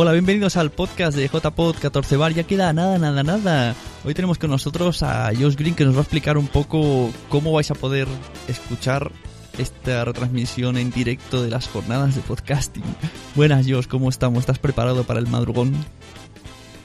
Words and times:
Hola, 0.00 0.12
bienvenidos 0.12 0.56
al 0.56 0.70
podcast 0.70 1.16
de 1.16 1.26
JPod 1.26 1.74
14 1.74 2.16
Bar. 2.16 2.32
Ya 2.32 2.44
queda 2.44 2.72
nada, 2.72 2.98
nada, 2.98 3.24
nada. 3.24 3.74
Hoy 4.04 4.14
tenemos 4.14 4.38
con 4.38 4.48
nosotros 4.48 5.02
a 5.02 5.32
Josh 5.36 5.56
Green 5.56 5.74
que 5.74 5.84
nos 5.84 5.94
va 5.94 5.98
a 5.98 6.02
explicar 6.02 6.38
un 6.38 6.46
poco 6.46 7.10
cómo 7.28 7.50
vais 7.50 7.68
a 7.72 7.74
poder 7.74 8.06
escuchar 8.46 9.10
esta 9.58 10.04
retransmisión 10.04 10.76
en 10.76 10.92
directo 10.92 11.42
de 11.42 11.50
las 11.50 11.66
jornadas 11.66 12.14
de 12.14 12.20
podcasting. 12.20 12.84
Buenas, 13.34 13.66
Josh, 13.68 13.88
¿cómo 13.88 14.08
estamos? 14.08 14.38
¿Estás 14.38 14.60
preparado 14.60 15.02
para 15.02 15.18
el 15.18 15.26
madrugón? 15.26 15.74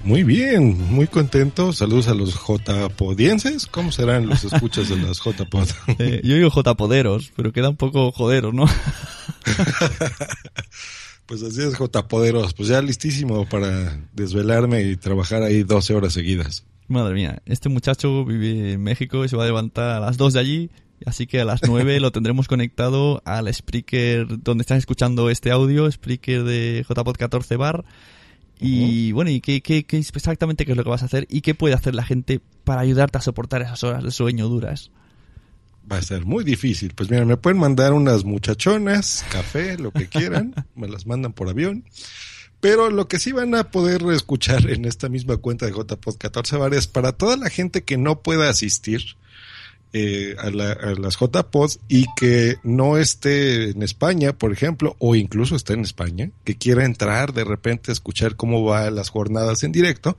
Muy 0.04 0.24
bien, 0.24 0.82
muy 0.92 1.06
contento. 1.06 1.72
Saludos 1.72 2.08
a 2.08 2.16
los 2.16 2.34
J-podienses. 2.34 3.68
¿Cómo 3.68 3.92
serán 3.92 4.26
los 4.26 4.44
escuchas 4.44 4.90
de 4.90 4.98
las 4.98 5.20
J-pod? 5.20 5.70
Eh, 6.00 6.22
yo 6.24 6.34
digo 6.34 6.50
J-poderos, 6.50 7.32
pero 7.36 7.54
queda 7.54 7.70
un 7.70 7.78
poco 7.78 8.12
joderos, 8.12 8.56
¿no? 8.56 8.66
Pues 11.26 11.42
así 11.44 11.62
es, 11.62 11.76
J. 11.76 12.08
Poderos. 12.08 12.54
Pues 12.54 12.70
ya 12.70 12.82
listísimo 12.82 13.48
para 13.48 14.00
desvelarme 14.14 14.84
y 14.84 14.96
trabajar 14.98 15.44
ahí 15.44 15.64
12 15.64 15.96
horas 15.96 16.14
seguidas. 16.14 16.66
Madre 16.88 17.14
mía, 17.14 17.42
este 17.46 17.70
muchacho 17.70 18.26
vive 18.26 18.74
en 18.74 18.84
México 18.84 19.24
y 19.24 19.30
se 19.30 19.38
va 19.38 19.44
a 19.44 19.48
levantar 19.48 19.92
a 19.92 20.00
las 20.00 20.18
2 20.18 20.34
de 20.34 20.40
allí, 20.40 20.70
así 21.06 21.28
que 21.28 21.40
a 21.40 21.46
las 21.46 21.62
9 21.66 22.00
lo 22.02 22.12
tendremos 22.12 22.48
conectado 22.48 23.22
al 23.26 23.48
speaker 23.48 24.28
donde 24.44 24.64
estás 24.64 24.80
escuchando 24.80 25.30
este 25.30 25.52
audio, 25.52 25.88
speaker 25.88 26.44
de 26.44 26.86
JPod 26.88 27.16
14 27.16 27.56
Bar. 27.56 27.86
Y 28.60 29.12
bueno, 29.12 29.30
¿y 29.30 29.42
qué, 29.42 29.62
qué, 29.62 29.86
qué, 29.86 29.98
exactamente 29.98 30.66
qué 30.66 30.72
es 30.72 30.78
lo 30.78 30.84
que 30.84 30.90
vas 30.90 31.04
a 31.04 31.06
hacer 31.06 31.26
y 31.30 31.42
qué 31.42 31.54
puede 31.54 31.74
hacer 31.74 31.96
la 31.96 32.04
gente 32.04 32.40
para 32.64 32.82
ayudarte 32.82 33.18
a 33.18 33.22
soportar 33.22 33.62
esas 33.62 33.84
horas 33.84 34.04
de 34.04 34.12
sueño 34.12 34.48
duras? 34.48 34.92
Va 35.92 35.98
a 35.98 36.02
ser 36.02 36.26
muy 36.26 36.44
difícil. 36.44 36.94
Pues 36.96 37.10
mira, 37.10 37.26
me 37.26 37.38
pueden 37.38 37.60
mandar 37.60 37.94
unas 37.94 38.24
muchachonas, 38.24 39.26
café, 39.30 39.78
lo 39.78 39.92
que 39.92 40.08
quieran, 40.08 40.54
me 40.76 40.88
las 40.88 41.06
mandan 41.06 41.34
por 41.34 41.50
avión. 41.50 41.84
Pero 42.60 42.90
lo 42.90 43.10
que 43.10 43.20
sí 43.20 43.34
van 43.34 43.56
a 43.56 43.72
poder 43.72 44.02
escuchar 44.14 44.70
en 44.70 44.86
esta 44.86 45.10
misma 45.10 45.36
cuenta 45.36 45.66
de 45.66 45.74
JPod 45.74 46.18
14 46.18 46.56
Bar 46.56 46.74
es 46.74 46.88
para 46.88 47.12
toda 47.12 47.36
la 47.36 47.50
gente 47.50 47.84
que 47.84 47.98
no 47.98 48.22
pueda 48.22 48.50
asistir 48.50 49.18
eh, 49.92 50.36
a, 50.40 50.50
la, 50.50 50.72
a, 50.72 50.96
las 50.96 51.20
JPods 51.20 51.80
y 51.88 52.06
que 52.16 52.56
no 52.64 52.98
esté 52.98 53.70
en 53.70 53.84
España, 53.84 54.34
por 54.34 54.52
ejemplo, 54.52 54.96
o 54.98 55.14
incluso 55.14 55.56
esté 55.56 55.74
en 55.74 55.82
España, 55.82 56.32
que 56.46 56.56
quiera 56.56 56.86
entrar 56.86 57.34
de 57.34 57.44
repente 57.44 57.92
a 57.92 57.94
escuchar 57.94 58.36
cómo 58.36 58.64
van 58.64 58.96
las 58.96 59.10
jornadas 59.10 59.64
en 59.64 59.72
directo, 59.72 60.18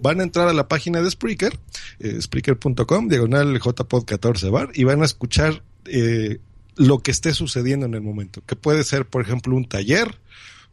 van 0.00 0.20
a 0.20 0.24
entrar 0.24 0.48
a 0.48 0.52
la 0.52 0.68
página 0.68 1.00
de 1.00 1.10
Spreaker, 1.10 1.58
eh, 2.00 2.20
Spreaker.com, 2.20 3.08
diagonal 3.08 3.58
JPod 3.58 4.04
14 4.04 4.50
bar, 4.50 4.70
y 4.74 4.84
van 4.84 5.02
a 5.02 5.04
escuchar 5.04 5.62
eh, 5.86 6.38
lo 6.76 7.00
que 7.00 7.10
esté 7.10 7.34
sucediendo 7.34 7.86
en 7.86 7.94
el 7.94 8.02
momento, 8.02 8.42
que 8.46 8.56
puede 8.56 8.84
ser, 8.84 9.06
por 9.06 9.22
ejemplo, 9.22 9.56
un 9.56 9.66
taller, 9.66 10.18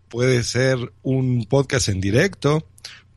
puede 0.09 0.43
ser 0.43 0.93
un 1.01 1.45
podcast 1.45 1.89
en 1.89 1.99
directo, 2.01 2.67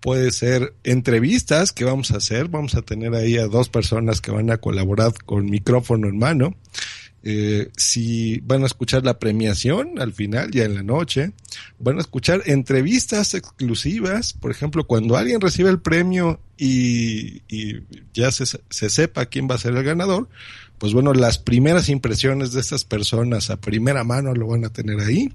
puede 0.01 0.31
ser 0.31 0.75
entrevistas 0.85 1.73
que 1.73 1.85
vamos 1.85 2.13
a 2.13 2.19
hacer, 2.19 2.49
vamos 2.49 2.75
a 2.75 2.83
tener 2.83 3.15
ahí 3.15 3.37
a 3.37 3.47
dos 3.47 3.69
personas 3.69 4.21
que 4.21 4.31
van 4.31 4.51
a 4.51 4.59
colaborar 4.59 5.13
con 5.25 5.47
micrófono 5.47 6.09
en 6.09 6.19
mano, 6.19 6.55
eh, 7.31 7.71
si 7.77 8.41
van 8.41 8.63
a 8.63 8.67
escuchar 8.67 9.05
la 9.05 9.19
premiación 9.19 10.01
al 10.01 10.15
final, 10.15 10.51
ya 10.51 10.65
en 10.65 10.75
la 10.75 10.83
noche, 10.83 11.33
van 11.79 11.99
a 11.99 12.01
escuchar 12.01 12.41
entrevistas 12.47 13.35
exclusivas, 13.35 14.33
por 14.33 14.51
ejemplo, 14.51 14.87
cuando 14.87 15.15
alguien 15.15 15.39
recibe 15.39 15.69
el 15.69 15.79
premio 15.79 16.41
y, 16.57 17.43
y 17.47 17.83
ya 18.15 18.33
se, 18.33 18.47
se, 18.47 18.89
sepa 18.89 19.27
quién 19.27 19.47
va 19.47 19.57
a 19.57 19.59
ser 19.59 19.77
el 19.77 19.85
ganador, 19.85 20.31
pues 20.79 20.95
bueno, 20.95 21.13
las 21.13 21.37
primeras 21.37 21.91
impresiones 21.91 22.53
de 22.53 22.63
estas 22.63 22.85
personas 22.87 23.51
a 23.51 23.61
primera 23.61 24.05
mano 24.05 24.33
lo 24.33 24.47
van 24.47 24.65
a 24.65 24.73
tener 24.73 24.99
ahí. 25.01 25.31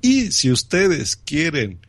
Y 0.00 0.30
si 0.30 0.52
ustedes 0.52 1.16
quieren, 1.16 1.80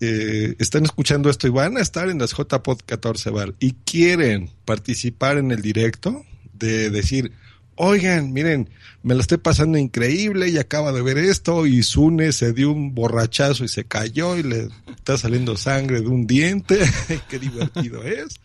eh, 0.00 0.54
están 0.58 0.84
escuchando 0.84 1.28
esto 1.28 1.46
y 1.46 1.50
van 1.50 1.76
a 1.76 1.82
estar 1.82 2.08
en 2.08 2.20
las 2.20 2.30
JPod 2.30 2.78
14 2.86 3.28
Bar 3.28 3.54
y 3.60 3.72
quieren 3.84 4.48
participar 4.64 5.36
en 5.36 5.50
el 5.50 5.60
directo, 5.60 6.24
de 6.54 6.88
decir, 6.88 7.32
oigan, 7.78 8.32
miren, 8.32 8.68
me 9.02 9.14
lo 9.14 9.20
estoy 9.20 9.38
pasando 9.38 9.78
increíble 9.78 10.48
y 10.48 10.58
acaba 10.58 10.92
de 10.92 11.02
ver 11.02 11.18
esto 11.18 11.66
y 11.66 11.82
Sune 11.82 12.32
se 12.32 12.52
dio 12.52 12.70
un 12.70 12.94
borrachazo 12.94 13.64
y 13.64 13.68
se 13.68 13.84
cayó 13.84 14.36
y 14.36 14.42
le 14.42 14.68
está 14.88 15.16
saliendo 15.16 15.56
sangre 15.56 16.00
de 16.00 16.08
un 16.08 16.26
diente, 16.26 16.78
qué 17.28 17.38
divertido 17.38 18.02
es. 18.02 18.40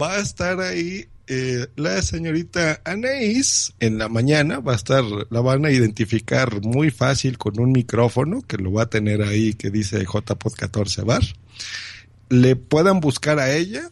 Va 0.00 0.14
a 0.14 0.20
estar 0.20 0.60
ahí 0.60 1.08
eh, 1.32 1.68
la 1.76 2.02
señorita 2.02 2.80
Anaís 2.84 3.72
en 3.78 3.98
la 3.98 4.08
mañana, 4.08 4.58
va 4.58 4.72
a 4.72 4.76
estar, 4.76 5.04
la 5.30 5.40
van 5.40 5.64
a 5.64 5.70
identificar 5.70 6.60
muy 6.60 6.90
fácil 6.90 7.38
con 7.38 7.60
un 7.60 7.70
micrófono 7.70 8.42
que 8.42 8.56
lo 8.56 8.72
va 8.72 8.82
a 8.82 8.90
tener 8.90 9.22
ahí 9.22 9.54
que 9.54 9.70
dice 9.70 10.04
JPod 10.04 10.54
14 10.54 11.02
Bar. 11.02 11.22
Le 12.30 12.56
puedan 12.56 12.98
buscar 12.98 13.38
a 13.38 13.54
ella, 13.54 13.90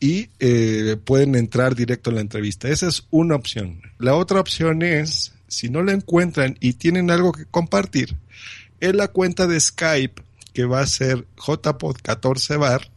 y 0.00 0.30
eh, 0.40 0.96
pueden 1.04 1.34
entrar 1.34 1.74
directo 1.74 2.08
en 2.10 2.16
la 2.16 2.22
entrevista. 2.22 2.68
Esa 2.68 2.88
es 2.88 3.06
una 3.10 3.36
opción. 3.36 3.82
La 3.98 4.14
otra 4.14 4.40
opción 4.40 4.82
es, 4.82 5.34
si 5.46 5.68
no 5.68 5.82
la 5.82 5.92
encuentran 5.92 6.56
y 6.58 6.72
tienen 6.72 7.10
algo 7.10 7.32
que 7.32 7.44
compartir, 7.44 8.16
en 8.80 8.96
la 8.96 9.08
cuenta 9.08 9.46
de 9.46 9.60
Skype, 9.60 10.22
que 10.54 10.64
va 10.64 10.80
a 10.80 10.86
ser 10.86 11.26
JPod14bar, 11.36 12.88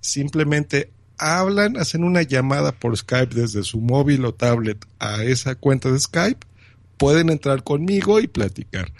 simplemente 0.00 0.90
hablan, 1.16 1.76
hacen 1.76 2.02
una 2.02 2.22
llamada 2.22 2.72
por 2.72 2.96
Skype 2.96 3.34
desde 3.34 3.62
su 3.62 3.80
móvil 3.80 4.24
o 4.24 4.34
tablet 4.34 4.84
a 4.98 5.22
esa 5.22 5.54
cuenta 5.54 5.90
de 5.92 6.00
Skype, 6.00 6.44
pueden 6.96 7.30
entrar 7.30 7.62
conmigo 7.62 8.18
y 8.18 8.26
platicar. 8.26 8.92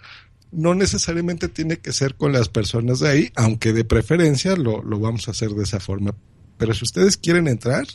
No 0.53 0.75
necesariamente 0.75 1.49
tiene 1.49 1.79
que 1.79 1.93
ser 1.93 2.15
con 2.15 2.33
las 2.33 2.49
personas 2.49 3.01
de 3.01 3.09
ahí, 3.09 3.33
aunque 3.35 3.73
de 3.73 3.85
preferencia 3.85 4.57
lo, 4.57 4.83
lo 4.83 5.01
vamos 5.01 5.27
a 5.27 5.33
hacer 5.33 5.51
de 5.51 5.65
esa 5.65 5.81
forma 5.81 6.15
pero 6.59 6.75
si 6.75 6.85
ustedes 6.85 7.17
quieren 7.17 7.49
entrar 7.49 7.87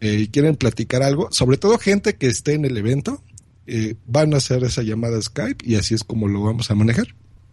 eh, 0.00 0.18
y 0.20 0.28
quieren 0.28 0.56
platicar 0.56 1.02
algo, 1.02 1.28
sobre 1.30 1.56
todo 1.56 1.78
gente 1.78 2.16
que 2.16 2.26
esté 2.26 2.54
en 2.54 2.64
el 2.64 2.76
evento, 2.76 3.22
eh, 3.66 3.94
van 4.06 4.34
a 4.34 4.38
hacer 4.38 4.62
esa 4.64 4.82
llamada 4.82 5.20
Skype 5.20 5.64
y 5.66 5.76
así 5.76 5.94
es 5.94 6.04
como 6.04 6.28
lo 6.28 6.42
vamos 6.42 6.70
a 6.70 6.74
manejar. 6.74 7.08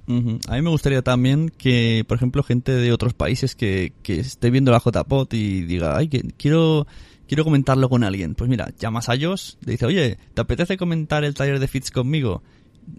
A 0.05 0.11
mí 0.55 0.61
me 0.61 0.69
gustaría 0.69 1.01
también 1.01 1.49
que, 1.49 2.03
por 2.05 2.17
ejemplo, 2.17 2.44
gente 2.44 2.73
de 2.73 2.91
otros 2.91 3.13
países 3.13 3.55
que, 3.55 3.94
que 4.03 4.19
esté 4.19 4.49
viendo 4.49 4.71
la 4.71 4.81
JPOT 4.83 5.33
y 5.33 5.61
diga, 5.61 5.95
ay, 5.95 6.09
que 6.09 6.21
quiero, 6.38 6.88
quiero 7.25 7.45
comentarlo 7.45 7.88
con 7.88 8.03
alguien. 8.03 8.35
Pues 8.35 8.50
mira, 8.50 8.73
llamas 8.77 9.07
a 9.07 9.13
ellos, 9.13 9.57
le 9.65 9.71
dice, 9.71 9.85
oye, 9.85 10.17
¿te 10.33 10.41
apetece 10.41 10.75
comentar 10.75 11.23
el 11.23 11.33
taller 11.33 11.59
de 11.59 11.69
Fits 11.69 11.89
conmigo? 11.89 12.44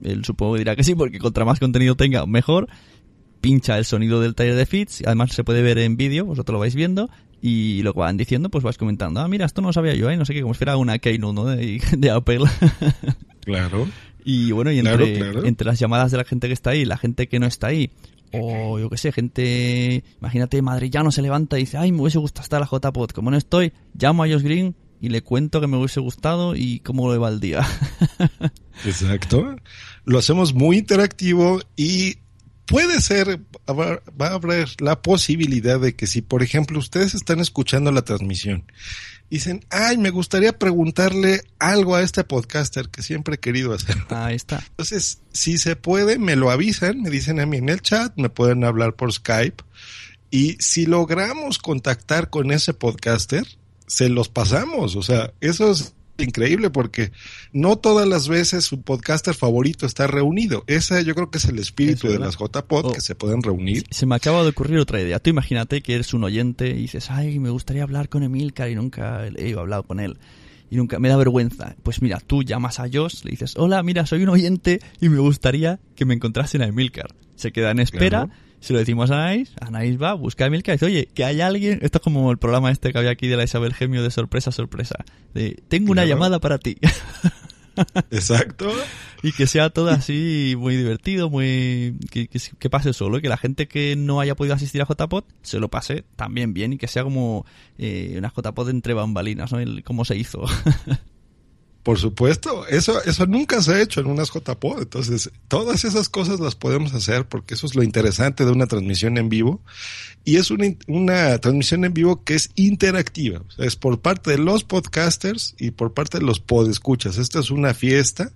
Él 0.02 0.24
supongo 0.24 0.54
que 0.54 0.60
dirá 0.60 0.76
que 0.76 0.84
sí, 0.84 0.94
porque 0.94 1.18
contra 1.18 1.44
más 1.44 1.60
contenido 1.60 1.94
tenga, 1.94 2.24
mejor 2.24 2.68
pincha 3.44 3.76
el 3.76 3.84
sonido 3.84 4.22
del 4.22 4.34
taller 4.34 4.54
de 4.54 4.64
feeds, 4.64 5.02
además 5.04 5.32
se 5.32 5.44
puede 5.44 5.60
ver 5.60 5.76
en 5.76 5.98
vídeo, 5.98 6.24
vosotros 6.24 6.54
lo 6.54 6.60
vais 6.60 6.74
viendo, 6.74 7.10
y 7.46 7.82
lo 7.82 7.92
que 7.92 8.00
van 8.00 8.16
diciendo, 8.16 8.48
pues 8.48 8.64
vais 8.64 8.78
comentando, 8.78 9.20
ah, 9.20 9.28
mira, 9.28 9.44
esto 9.44 9.60
no 9.60 9.68
lo 9.68 9.74
sabía 9.74 9.94
yo, 9.94 10.08
¿eh? 10.08 10.16
no 10.16 10.24
sé 10.24 10.32
qué, 10.32 10.40
como 10.40 10.54
si 10.54 10.58
fuera 10.58 10.78
una 10.78 10.98
keynote, 10.98 11.34
¿no? 11.34 11.44
De, 11.44 11.78
de 11.98 12.10
Apple. 12.10 12.40
claro. 13.44 13.86
Y 14.24 14.50
bueno, 14.52 14.72
y 14.72 14.78
entre, 14.78 14.96
claro, 14.96 15.32
claro. 15.32 15.46
entre 15.46 15.66
las 15.66 15.78
llamadas 15.78 16.10
de 16.10 16.16
la 16.16 16.24
gente 16.24 16.46
que 16.46 16.54
está 16.54 16.70
ahí, 16.70 16.86
la 16.86 16.96
gente 16.96 17.28
que 17.28 17.38
no 17.38 17.44
está 17.44 17.66
ahí, 17.66 17.90
o 18.32 18.78
yo 18.78 18.88
qué 18.88 18.96
sé, 18.96 19.12
gente, 19.12 20.04
imagínate, 20.22 20.62
madrillano 20.62 21.12
se 21.12 21.20
levanta 21.20 21.58
y 21.58 21.64
dice, 21.64 21.76
ay, 21.76 21.92
me 21.92 22.00
hubiese 22.00 22.16
gustado 22.16 22.44
estar 22.44 22.62
a 22.62 22.64
la 22.64 22.78
JPod, 22.78 23.10
como 23.10 23.30
no 23.30 23.36
estoy, 23.36 23.74
llamo 23.92 24.24
a 24.24 24.26
Josh 24.26 24.42
Green 24.42 24.74
y 25.02 25.10
le 25.10 25.20
cuento 25.20 25.60
que 25.60 25.66
me 25.66 25.76
hubiese 25.76 26.00
gustado 26.00 26.56
y 26.56 26.78
cómo 26.78 27.12
le 27.12 27.18
va 27.18 27.28
el 27.28 27.40
día. 27.40 27.60
Exacto. 28.86 29.54
Lo 30.06 30.18
hacemos 30.18 30.54
muy 30.54 30.78
interactivo 30.78 31.60
y 31.76 32.16
puede 32.66 33.00
ser, 33.00 33.40
va 33.68 34.00
a 34.18 34.34
haber 34.34 34.68
la 34.80 35.00
posibilidad 35.02 35.80
de 35.80 35.94
que 35.94 36.06
si, 36.06 36.22
por 36.22 36.42
ejemplo, 36.42 36.78
ustedes 36.78 37.14
están 37.14 37.40
escuchando 37.40 37.92
la 37.92 38.02
transmisión, 38.02 38.64
dicen, 39.30 39.64
ay, 39.70 39.98
me 39.98 40.10
gustaría 40.10 40.58
preguntarle 40.58 41.42
algo 41.58 41.96
a 41.96 42.02
este 42.02 42.24
podcaster 42.24 42.88
que 42.88 43.02
siempre 43.02 43.36
he 43.36 43.38
querido 43.38 43.72
hacer. 43.72 43.96
Ahí 44.10 44.36
está. 44.36 44.64
Entonces, 44.70 45.20
si 45.32 45.58
se 45.58 45.76
puede, 45.76 46.18
me 46.18 46.36
lo 46.36 46.50
avisan, 46.50 47.02
me 47.02 47.10
dicen 47.10 47.40
a 47.40 47.46
mí 47.46 47.58
en 47.58 47.68
el 47.68 47.82
chat, 47.82 48.12
me 48.16 48.28
pueden 48.28 48.64
hablar 48.64 48.94
por 48.94 49.12
Skype. 49.12 49.62
Y 50.30 50.56
si 50.60 50.86
logramos 50.86 51.58
contactar 51.58 52.30
con 52.30 52.50
ese 52.50 52.74
podcaster, 52.74 53.46
se 53.86 54.08
los 54.08 54.28
pasamos. 54.28 54.96
O 54.96 55.02
sea, 55.02 55.32
eso 55.40 55.70
es 55.70 55.94
increíble 56.18 56.70
porque 56.70 57.12
no 57.52 57.76
todas 57.76 58.06
las 58.06 58.28
veces 58.28 58.64
su 58.64 58.82
podcaster 58.82 59.34
favorito 59.34 59.86
está 59.86 60.06
reunido. 60.06 60.64
Ese 60.66 61.04
yo 61.04 61.14
creo 61.14 61.30
que 61.30 61.38
es 61.38 61.44
el 61.46 61.58
espíritu 61.58 62.08
de 62.08 62.18
las 62.18 62.36
JPod, 62.36 62.86
oh. 62.86 62.92
que 62.92 63.00
se 63.00 63.14
pueden 63.14 63.42
reunir. 63.42 63.84
Se 63.90 64.06
me 64.06 64.14
acaba 64.14 64.42
de 64.42 64.50
ocurrir 64.50 64.78
otra 64.78 65.00
idea. 65.00 65.18
Tú 65.18 65.30
imagínate 65.30 65.82
que 65.82 65.94
eres 65.94 66.14
un 66.14 66.24
oyente 66.24 66.68
y 66.68 66.74
dices, 66.74 67.10
ay, 67.10 67.38
me 67.38 67.50
gustaría 67.50 67.82
hablar 67.82 68.08
con 68.08 68.22
Emilcar 68.22 68.70
y 68.70 68.74
nunca 68.74 69.26
he 69.26 69.54
hablado 69.54 69.82
con 69.82 70.00
él. 70.00 70.18
Y 70.70 70.76
nunca 70.76 70.98
me 70.98 71.08
da 71.08 71.16
vergüenza. 71.16 71.76
Pues 71.82 72.02
mira, 72.02 72.20
tú 72.20 72.42
llamas 72.42 72.80
a 72.80 72.86
Josh, 72.92 73.22
le 73.24 73.32
dices, 73.32 73.54
hola, 73.56 73.82
mira, 73.82 74.06
soy 74.06 74.22
un 74.22 74.30
oyente 74.30 74.80
y 75.00 75.08
me 75.08 75.18
gustaría 75.18 75.78
que 75.94 76.04
me 76.04 76.14
encontrasen 76.14 76.62
a 76.62 76.66
Emilcar. 76.66 77.14
Se 77.36 77.52
queda 77.52 77.70
en 77.70 77.80
espera. 77.80 78.26
Claro. 78.26 78.43
Se 78.64 78.72
lo 78.72 78.78
decimos 78.78 79.10
a 79.10 79.16
Anaís, 79.16 79.52
Anaís 79.60 80.00
va, 80.00 80.14
busca 80.14 80.44
a 80.44 80.46
Emilcar 80.46 80.72
y 80.72 80.76
dice, 80.76 80.86
oye, 80.86 81.08
que 81.12 81.22
hay 81.22 81.42
alguien, 81.42 81.80
esto 81.82 81.98
es 81.98 82.02
como 82.02 82.30
el 82.30 82.38
programa 82.38 82.70
este 82.70 82.92
que 82.92 82.98
había 82.98 83.10
aquí 83.10 83.28
de 83.28 83.36
la 83.36 83.44
Isabel 83.44 83.74
Gemio 83.74 84.02
de 84.02 84.10
sorpresa, 84.10 84.52
sorpresa, 84.52 85.04
de, 85.34 85.62
tengo 85.68 85.92
una 85.92 86.04
claro. 86.04 86.16
llamada 86.16 86.40
para 86.40 86.56
ti. 86.56 86.78
Exacto. 88.10 88.72
y 89.22 89.32
que 89.32 89.46
sea 89.46 89.68
todo 89.68 89.90
así 89.90 90.54
muy 90.56 90.76
divertido, 90.76 91.28
muy 91.28 91.98
que, 92.10 92.26
que, 92.26 92.40
que 92.58 92.70
pase 92.70 92.94
solo, 92.94 93.20
que 93.20 93.28
la 93.28 93.36
gente 93.36 93.68
que 93.68 93.96
no 93.96 94.18
haya 94.18 94.34
podido 94.34 94.54
asistir 94.54 94.80
a 94.80 94.86
JPod 94.86 95.24
se 95.42 95.60
lo 95.60 95.68
pase 95.68 96.06
también 96.16 96.54
bien 96.54 96.72
y 96.72 96.78
que 96.78 96.88
sea 96.88 97.02
como 97.02 97.44
eh, 97.76 98.14
una 98.16 98.32
JPod 98.34 98.70
entre 98.70 98.94
bambalinas, 98.94 99.52
¿no? 99.52 99.60
El, 99.60 99.84
cómo 99.84 100.06
se 100.06 100.16
hizo. 100.16 100.42
Por 101.84 101.98
supuesto, 101.98 102.66
eso, 102.66 103.04
eso 103.04 103.26
nunca 103.26 103.60
se 103.60 103.74
ha 103.74 103.82
hecho 103.82 104.00
en 104.00 104.06
unas 104.06 104.32
JPod. 104.32 104.80
Entonces, 104.80 105.30
todas 105.48 105.84
esas 105.84 106.08
cosas 106.08 106.40
las 106.40 106.54
podemos 106.54 106.94
hacer 106.94 107.26
porque 107.26 107.52
eso 107.52 107.66
es 107.66 107.74
lo 107.74 107.82
interesante 107.82 108.46
de 108.46 108.52
una 108.52 108.66
transmisión 108.66 109.18
en 109.18 109.28
vivo. 109.28 109.60
Y 110.24 110.36
es 110.36 110.50
una, 110.50 110.64
una 110.86 111.38
transmisión 111.38 111.84
en 111.84 111.92
vivo 111.92 112.24
que 112.24 112.36
es 112.36 112.50
interactiva. 112.54 113.42
Es 113.58 113.76
por 113.76 114.00
parte 114.00 114.30
de 114.30 114.38
los 114.38 114.64
podcasters 114.64 115.54
y 115.58 115.72
por 115.72 115.92
parte 115.92 116.18
de 116.20 116.24
los 116.24 116.40
podescuchas. 116.40 117.18
Esta 117.18 117.40
es 117.40 117.50
una 117.50 117.74
fiesta. 117.74 118.32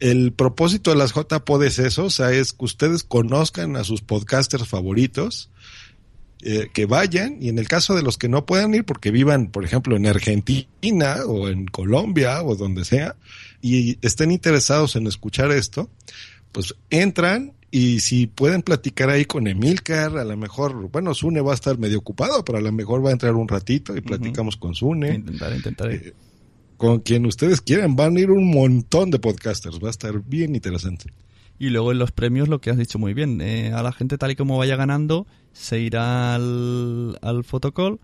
El 0.00 0.32
propósito 0.32 0.90
de 0.90 0.96
las 0.96 1.14
JPod 1.14 1.62
es 1.62 1.78
eso, 1.78 2.06
o 2.06 2.10
sea, 2.10 2.32
es 2.32 2.52
que 2.52 2.64
ustedes 2.64 3.04
conozcan 3.04 3.76
a 3.76 3.84
sus 3.84 4.00
podcasters 4.00 4.66
favoritos 4.66 5.50
eh, 6.42 6.70
que 6.72 6.86
vayan 6.86 7.38
y 7.40 7.48
en 7.48 7.58
el 7.58 7.68
caso 7.68 7.94
de 7.94 8.02
los 8.02 8.18
que 8.18 8.28
no 8.28 8.46
puedan 8.46 8.74
ir 8.74 8.84
porque 8.84 9.10
vivan, 9.10 9.46
por 9.48 9.64
ejemplo, 9.64 9.96
en 9.96 10.06
Argentina 10.06 11.18
o 11.26 11.48
en 11.48 11.66
Colombia 11.66 12.42
o 12.42 12.56
donde 12.56 12.84
sea 12.84 13.16
y 13.60 13.98
estén 14.02 14.32
interesados 14.32 14.96
en 14.96 15.06
escuchar 15.06 15.52
esto, 15.52 15.88
pues 16.50 16.74
entran 16.90 17.52
y 17.70 18.00
si 18.00 18.26
pueden 18.26 18.62
platicar 18.62 19.08
ahí 19.08 19.24
con 19.24 19.46
Emilcar, 19.46 20.18
a 20.18 20.24
lo 20.24 20.36
mejor, 20.36 20.90
bueno, 20.90 21.14
Sune 21.14 21.40
va 21.40 21.52
a 21.52 21.54
estar 21.54 21.78
medio 21.78 21.98
ocupado, 21.98 22.44
pero 22.44 22.58
a 22.58 22.60
lo 22.60 22.70
mejor 22.70 23.04
va 23.04 23.08
a 23.08 23.12
entrar 23.12 23.34
un 23.34 23.48
ratito 23.48 23.96
y 23.96 24.02
platicamos 24.02 24.56
uh 24.56 24.58
-huh. 24.58 24.60
con 24.60 24.74
Sune. 24.74 25.14
Intentaré, 25.14 25.56
intentaré. 25.56 25.94
Eh, 25.94 26.12
con 26.76 26.98
quien 27.00 27.24
ustedes 27.24 27.60
quieran, 27.60 27.96
van 27.96 28.16
a 28.16 28.20
ir 28.20 28.30
un 28.30 28.50
montón 28.50 29.10
de 29.10 29.20
podcasters, 29.20 29.78
va 29.82 29.86
a 29.86 29.90
estar 29.92 30.20
bien 30.22 30.54
interesante. 30.54 31.12
Y 31.58 31.70
luego 31.70 31.92
en 31.92 31.98
los 31.98 32.10
premios 32.10 32.48
lo 32.48 32.60
que 32.60 32.70
has 32.70 32.76
dicho 32.76 32.98
muy 32.98 33.14
bien, 33.14 33.40
eh, 33.40 33.72
a 33.72 33.82
la 33.82 33.92
gente 33.92 34.18
tal 34.18 34.32
y 34.32 34.36
como 34.36 34.58
vaya 34.58 34.74
ganando, 34.74 35.26
se 35.52 35.80
irá 35.80 36.34
al, 36.34 37.18
al 37.22 37.44
fotocall 37.44 37.98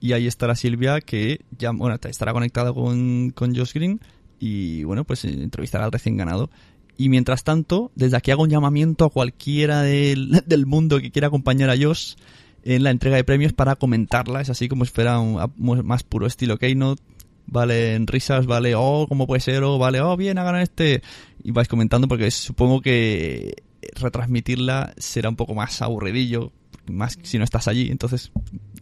y 0.00 0.12
ahí 0.12 0.26
estará 0.26 0.54
Silvia 0.54 1.00
que 1.00 1.40
ya 1.58 1.70
bueno, 1.70 1.96
estará 2.02 2.32
conectada 2.32 2.72
con, 2.72 3.30
con 3.30 3.54
Josh 3.56 3.72
Green 3.72 4.00
y 4.38 4.84
bueno, 4.84 5.04
pues 5.04 5.24
entrevistará 5.24 5.84
al 5.86 5.92
recién 5.92 6.16
ganado. 6.16 6.50
Y 6.96 7.08
mientras 7.08 7.42
tanto, 7.42 7.90
desde 7.94 8.16
aquí 8.16 8.30
hago 8.30 8.42
un 8.42 8.50
llamamiento 8.50 9.06
a 9.06 9.10
cualquiera 9.10 9.82
del, 9.82 10.42
del 10.46 10.66
mundo 10.66 11.00
que 11.00 11.10
quiera 11.10 11.28
acompañar 11.28 11.70
a 11.70 11.76
Josh 11.76 12.14
en 12.62 12.82
la 12.82 12.90
entrega 12.90 13.16
de 13.16 13.24
premios 13.24 13.52
para 13.52 13.76
comentarla. 13.76 14.40
Es 14.40 14.50
así 14.50 14.68
como 14.68 14.84
fuera 14.84 15.18
un, 15.18 15.40
más 15.56 16.02
puro 16.02 16.26
estilo 16.26 16.58
Keynote. 16.58 17.02
Vale 17.46 17.94
en 17.94 18.06
risas, 18.06 18.46
vale, 18.46 18.74
oh, 18.74 19.06
¿cómo 19.06 19.26
puede 19.26 19.40
ser? 19.40 19.62
O 19.64 19.78
vale, 19.78 20.00
oh, 20.00 20.16
bien, 20.16 20.38
a 20.38 20.44
ganar 20.44 20.62
este. 20.62 21.02
Y 21.42 21.50
vais 21.50 21.68
comentando 21.68 22.08
porque 22.08 22.30
supongo 22.30 22.80
que 22.80 23.54
retransmitirla 23.96 24.94
será 24.96 25.28
un 25.28 25.36
poco 25.36 25.54
más 25.54 25.82
aburridillo, 25.82 26.52
más 26.90 27.18
si 27.22 27.38
no 27.38 27.44
estás 27.44 27.68
allí, 27.68 27.90
entonces 27.90 28.32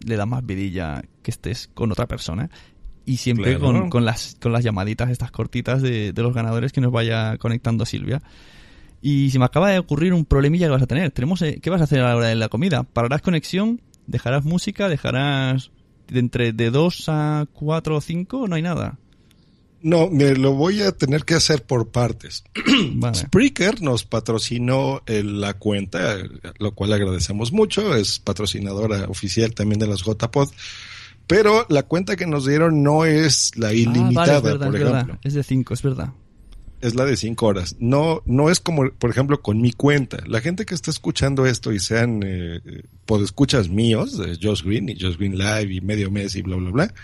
le 0.04 0.16
da 0.16 0.26
más 0.26 0.44
vidilla 0.44 1.02
que 1.22 1.30
estés 1.30 1.68
con 1.72 1.92
otra 1.92 2.06
persona. 2.06 2.50
Y 3.04 3.16
siempre 3.16 3.56
claro. 3.56 3.80
con, 3.80 3.90
con, 3.90 4.04
las, 4.04 4.36
con 4.40 4.52
las 4.52 4.62
llamaditas 4.62 5.10
estas 5.10 5.32
cortitas 5.32 5.82
de, 5.82 6.12
de 6.12 6.22
los 6.22 6.34
ganadores 6.34 6.72
que 6.72 6.80
nos 6.80 6.92
vaya 6.92 7.36
conectando 7.38 7.84
Silvia. 7.84 8.22
Y 9.00 9.30
se 9.30 9.40
me 9.40 9.44
acaba 9.44 9.70
de 9.70 9.80
ocurrir 9.80 10.14
un 10.14 10.24
problemilla 10.24 10.66
que 10.66 10.72
vas 10.72 10.82
a 10.82 10.86
tener. 10.86 11.10
Tenemos, 11.10 11.42
eh, 11.42 11.58
¿Qué 11.60 11.70
vas 11.70 11.80
a 11.80 11.84
hacer 11.84 12.00
a 12.00 12.10
la 12.10 12.16
hora 12.16 12.28
de 12.28 12.36
la 12.36 12.48
comida? 12.48 12.84
¿Pararás 12.84 13.20
conexión? 13.20 13.80
¿Dejarás 14.06 14.44
música? 14.44 14.88
¿Dejarás 14.88 15.72
de 16.06 16.20
entre 16.20 16.52
de 16.52 16.70
2 16.70 17.08
a 17.08 17.46
4 17.52 17.96
o 17.96 18.00
5? 18.00 18.46
No 18.46 18.54
hay 18.54 18.62
nada. 18.62 18.98
No, 19.82 20.08
me 20.08 20.34
lo 20.34 20.52
voy 20.52 20.82
a 20.82 20.92
tener 20.92 21.24
que 21.24 21.34
hacer 21.34 21.64
por 21.64 21.90
partes. 21.90 22.44
Vale. 22.94 23.16
Spreaker 23.16 23.82
nos 23.82 24.04
patrocinó 24.04 25.02
la 25.06 25.54
cuenta, 25.54 26.18
lo 26.58 26.74
cual 26.74 26.92
agradecemos 26.92 27.52
mucho. 27.52 27.94
Es 27.96 28.18
patrocinadora 28.18 29.06
oficial 29.08 29.54
también 29.54 29.80
de 29.80 29.88
las 29.88 30.02
JPod. 30.02 30.50
Pero 31.26 31.66
la 31.68 31.84
cuenta 31.84 32.16
que 32.16 32.26
nos 32.26 32.46
dieron 32.46 32.82
no 32.82 33.04
es 33.04 33.56
la 33.56 33.72
ilimitada, 33.72 34.36
ah, 34.36 34.40
vale, 34.40 34.54
es 34.54 34.58
verdad, 34.58 34.66
por 34.66 34.76
ejemplo. 34.76 34.98
Es, 34.98 35.06
verdad. 35.06 35.18
es 35.24 35.34
de 35.34 35.42
5, 35.42 35.74
es 35.74 35.82
verdad. 35.82 36.12
Es 36.80 36.94
la 36.94 37.04
de 37.04 37.16
5 37.16 37.46
horas. 37.46 37.76
No, 37.78 38.22
no 38.26 38.50
es 38.50 38.60
como, 38.60 38.90
por 38.90 39.10
ejemplo, 39.10 39.40
con 39.40 39.60
mi 39.60 39.72
cuenta. 39.72 40.18
La 40.26 40.40
gente 40.40 40.66
que 40.66 40.74
está 40.74 40.90
escuchando 40.90 41.46
esto 41.46 41.72
y 41.72 41.78
sean 41.78 42.22
eh, 42.24 42.60
podescuchas 43.06 43.68
míos, 43.68 44.18
de 44.18 44.36
Josh 44.42 44.62
Green 44.62 44.88
y 44.88 45.00
Josh 45.00 45.16
Green 45.16 45.38
Live 45.38 45.72
y 45.72 45.80
Medio 45.80 46.10
Mes 46.10 46.34
y 46.34 46.42
bla, 46.42 46.56
bla, 46.56 46.70
bla, 46.70 46.94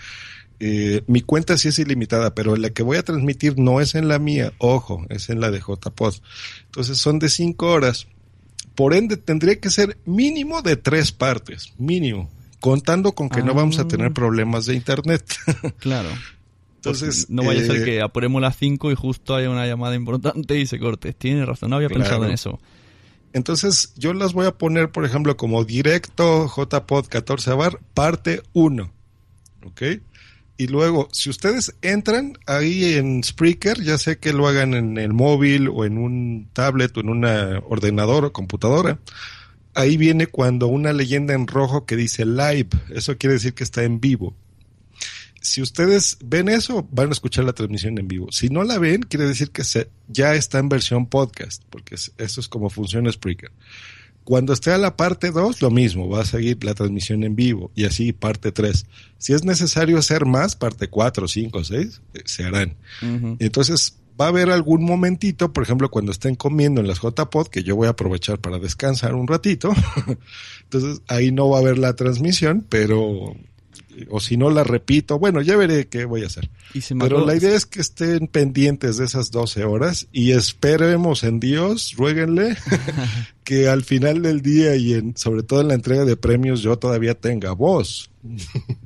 eh, 0.59 1.03
mi 1.07 1.21
cuenta 1.21 1.57
sí 1.57 1.69
es 1.69 1.79
ilimitada, 1.79 2.35
pero 2.35 2.55
la 2.55 2.69
que 2.71 2.83
voy 2.83 2.97
a 2.97 3.03
transmitir 3.03 3.57
no 3.57 3.79
es 3.79 3.95
en 3.95 4.07
la 4.07 4.19
mía, 4.19 4.53
ojo, 4.57 5.05
es 5.09 5.29
en 5.29 5.39
la 5.39 5.51
de 5.51 5.59
JPod. 5.59 6.15
Entonces 6.65 6.97
son 6.97 7.19
de 7.19 7.29
cinco 7.29 7.67
horas. 7.67 8.07
Por 8.75 8.93
ende, 8.93 9.17
tendría 9.17 9.59
que 9.59 9.69
ser 9.69 9.97
mínimo 10.05 10.61
de 10.61 10.75
tres 10.75 11.11
partes, 11.11 11.73
mínimo, 11.77 12.29
contando 12.59 13.13
con 13.13 13.29
que 13.29 13.39
ah. 13.39 13.43
no 13.43 13.53
vamos 13.53 13.79
a 13.79 13.87
tener 13.87 14.11
problemas 14.13 14.65
de 14.65 14.75
internet. 14.75 15.23
claro. 15.79 16.09
Entonces, 16.75 17.25
pues 17.25 17.29
no 17.29 17.43
vaya 17.43 17.61
eh, 17.61 17.63
a 17.63 17.67
ser 17.67 17.83
que 17.83 18.01
apuremos 18.01 18.41
las 18.41 18.55
5 18.57 18.91
y 18.91 18.95
justo 18.95 19.35
haya 19.35 19.49
una 19.49 19.65
llamada 19.65 19.95
importante 19.95 20.57
y 20.57 20.65
se 20.65 20.79
corte. 20.79 21.11
Tiene 21.13 21.45
razón, 21.45 21.71
no 21.71 21.75
había 21.75 21.89
claro. 21.89 22.03
pensado 22.03 22.25
en 22.25 22.31
eso. 22.31 22.59
Entonces, 23.33 23.93
yo 23.95 24.13
las 24.13 24.33
voy 24.33 24.45
a 24.45 24.57
poner, 24.57 24.89
por 24.89 25.05
ejemplo, 25.05 25.35
como 25.37 25.63
directo 25.65 26.47
JPod 26.47 27.07
14 27.07 27.53
bar, 27.53 27.79
parte 27.93 28.41
1. 28.53 28.91
¿Ok? 29.65 29.81
Y 30.59 30.67
luego, 30.67 31.07
si 31.13 31.29
ustedes 31.29 31.73
entran 31.81 32.37
ahí 32.45 32.95
en 32.95 33.23
Spreaker, 33.23 33.81
ya 33.81 33.97
sé 33.97 34.17
que 34.17 34.33
lo 34.33 34.45
hagan 34.45 34.73
en 34.73 34.97
el 34.97 35.13
móvil 35.13 35.69
o 35.69 35.85
en 35.85 35.97
un 35.97 36.49
tablet 36.51 36.97
o 36.97 36.99
en 36.99 37.07
un 37.07 37.23
ordenador 37.23 38.25
o 38.25 38.33
computadora, 38.33 38.99
ahí 39.73 39.95
viene 39.95 40.27
cuando 40.27 40.67
una 40.67 40.91
leyenda 40.91 41.33
en 41.33 41.47
rojo 41.47 41.85
que 41.85 41.95
dice 41.95 42.25
live, 42.25 42.67
eso 42.89 43.17
quiere 43.17 43.35
decir 43.35 43.53
que 43.53 43.63
está 43.63 43.83
en 43.83 44.01
vivo. 44.01 44.35
Si 45.39 45.61
ustedes 45.61 46.17
ven 46.21 46.49
eso, 46.49 46.85
van 46.91 47.07
a 47.07 47.13
escuchar 47.13 47.45
la 47.45 47.53
transmisión 47.53 47.97
en 47.97 48.09
vivo. 48.09 48.27
Si 48.29 48.49
no 48.49 48.65
la 48.65 48.79
ven, 48.79 49.03
quiere 49.03 49.27
decir 49.27 49.51
que 49.51 49.63
se, 49.63 49.87
ya 50.09 50.35
está 50.35 50.59
en 50.59 50.67
versión 50.67 51.05
podcast, 51.05 51.63
porque 51.69 51.95
eso 51.95 52.11
es 52.17 52.47
como 52.49 52.69
funciona 52.69 53.09
Spreaker. 53.09 53.53
Cuando 54.29 54.53
esté 54.53 54.71
a 54.71 54.77
la 54.77 54.95
parte 54.95 55.31
2, 55.31 55.59
lo 55.63 55.71
mismo, 55.71 56.07
va 56.07 56.21
a 56.21 56.25
seguir 56.25 56.63
la 56.63 56.75
transmisión 56.75 57.23
en 57.23 57.35
vivo 57.35 57.71
y 57.73 57.85
así 57.85 58.13
parte 58.13 58.51
3. 58.51 58.85
Si 59.17 59.33
es 59.33 59.43
necesario 59.43 59.97
hacer 59.97 60.27
más, 60.27 60.55
parte 60.55 60.87
4, 60.87 61.27
5, 61.27 61.63
6, 61.63 62.01
se 62.25 62.43
harán. 62.43 62.75
Uh 63.01 63.05
-huh. 63.05 63.37
Entonces, 63.39 63.97
va 64.21 64.25
a 64.25 64.27
haber 64.27 64.51
algún 64.51 64.83
momentito, 64.83 65.51
por 65.51 65.63
ejemplo, 65.63 65.89
cuando 65.89 66.11
estén 66.11 66.35
comiendo 66.35 66.79
en 66.79 66.87
las 66.87 67.01
JPod, 67.01 67.47
que 67.47 67.63
yo 67.63 67.75
voy 67.75 67.87
a 67.87 67.91
aprovechar 67.97 68.37
para 68.37 68.59
descansar 68.59 69.15
un 69.15 69.27
ratito. 69.27 69.73
Entonces, 70.65 71.01
ahí 71.07 71.31
no 71.31 71.49
va 71.49 71.57
a 71.57 71.61
haber 71.61 71.79
la 71.79 71.95
transmisión, 71.95 72.63
pero 72.69 73.35
o 74.09 74.19
si 74.19 74.37
no 74.37 74.49
la 74.49 74.63
repito, 74.63 75.19
bueno, 75.19 75.41
ya 75.41 75.55
veré 75.57 75.87
qué 75.87 76.05
voy 76.05 76.23
a 76.23 76.27
hacer. 76.27 76.49
Pero 76.99 77.25
la 77.25 77.35
idea 77.35 77.55
es 77.55 77.65
que 77.65 77.81
estén 77.81 78.27
pendientes 78.27 78.97
de 78.97 79.05
esas 79.05 79.31
12 79.31 79.63
horas 79.65 80.07
y 80.11 80.31
esperemos 80.31 81.23
en 81.23 81.39
Dios, 81.39 81.93
ruéguenle, 81.97 82.55
que 83.43 83.67
al 83.67 83.83
final 83.83 84.21
del 84.21 84.41
día 84.41 84.75
y 84.75 84.93
en, 84.93 85.17
sobre 85.17 85.43
todo 85.43 85.61
en 85.61 85.69
la 85.69 85.73
entrega 85.73 86.05
de 86.05 86.15
premios 86.15 86.61
yo 86.61 86.77
todavía 86.77 87.15
tenga 87.15 87.51
voz. 87.51 88.11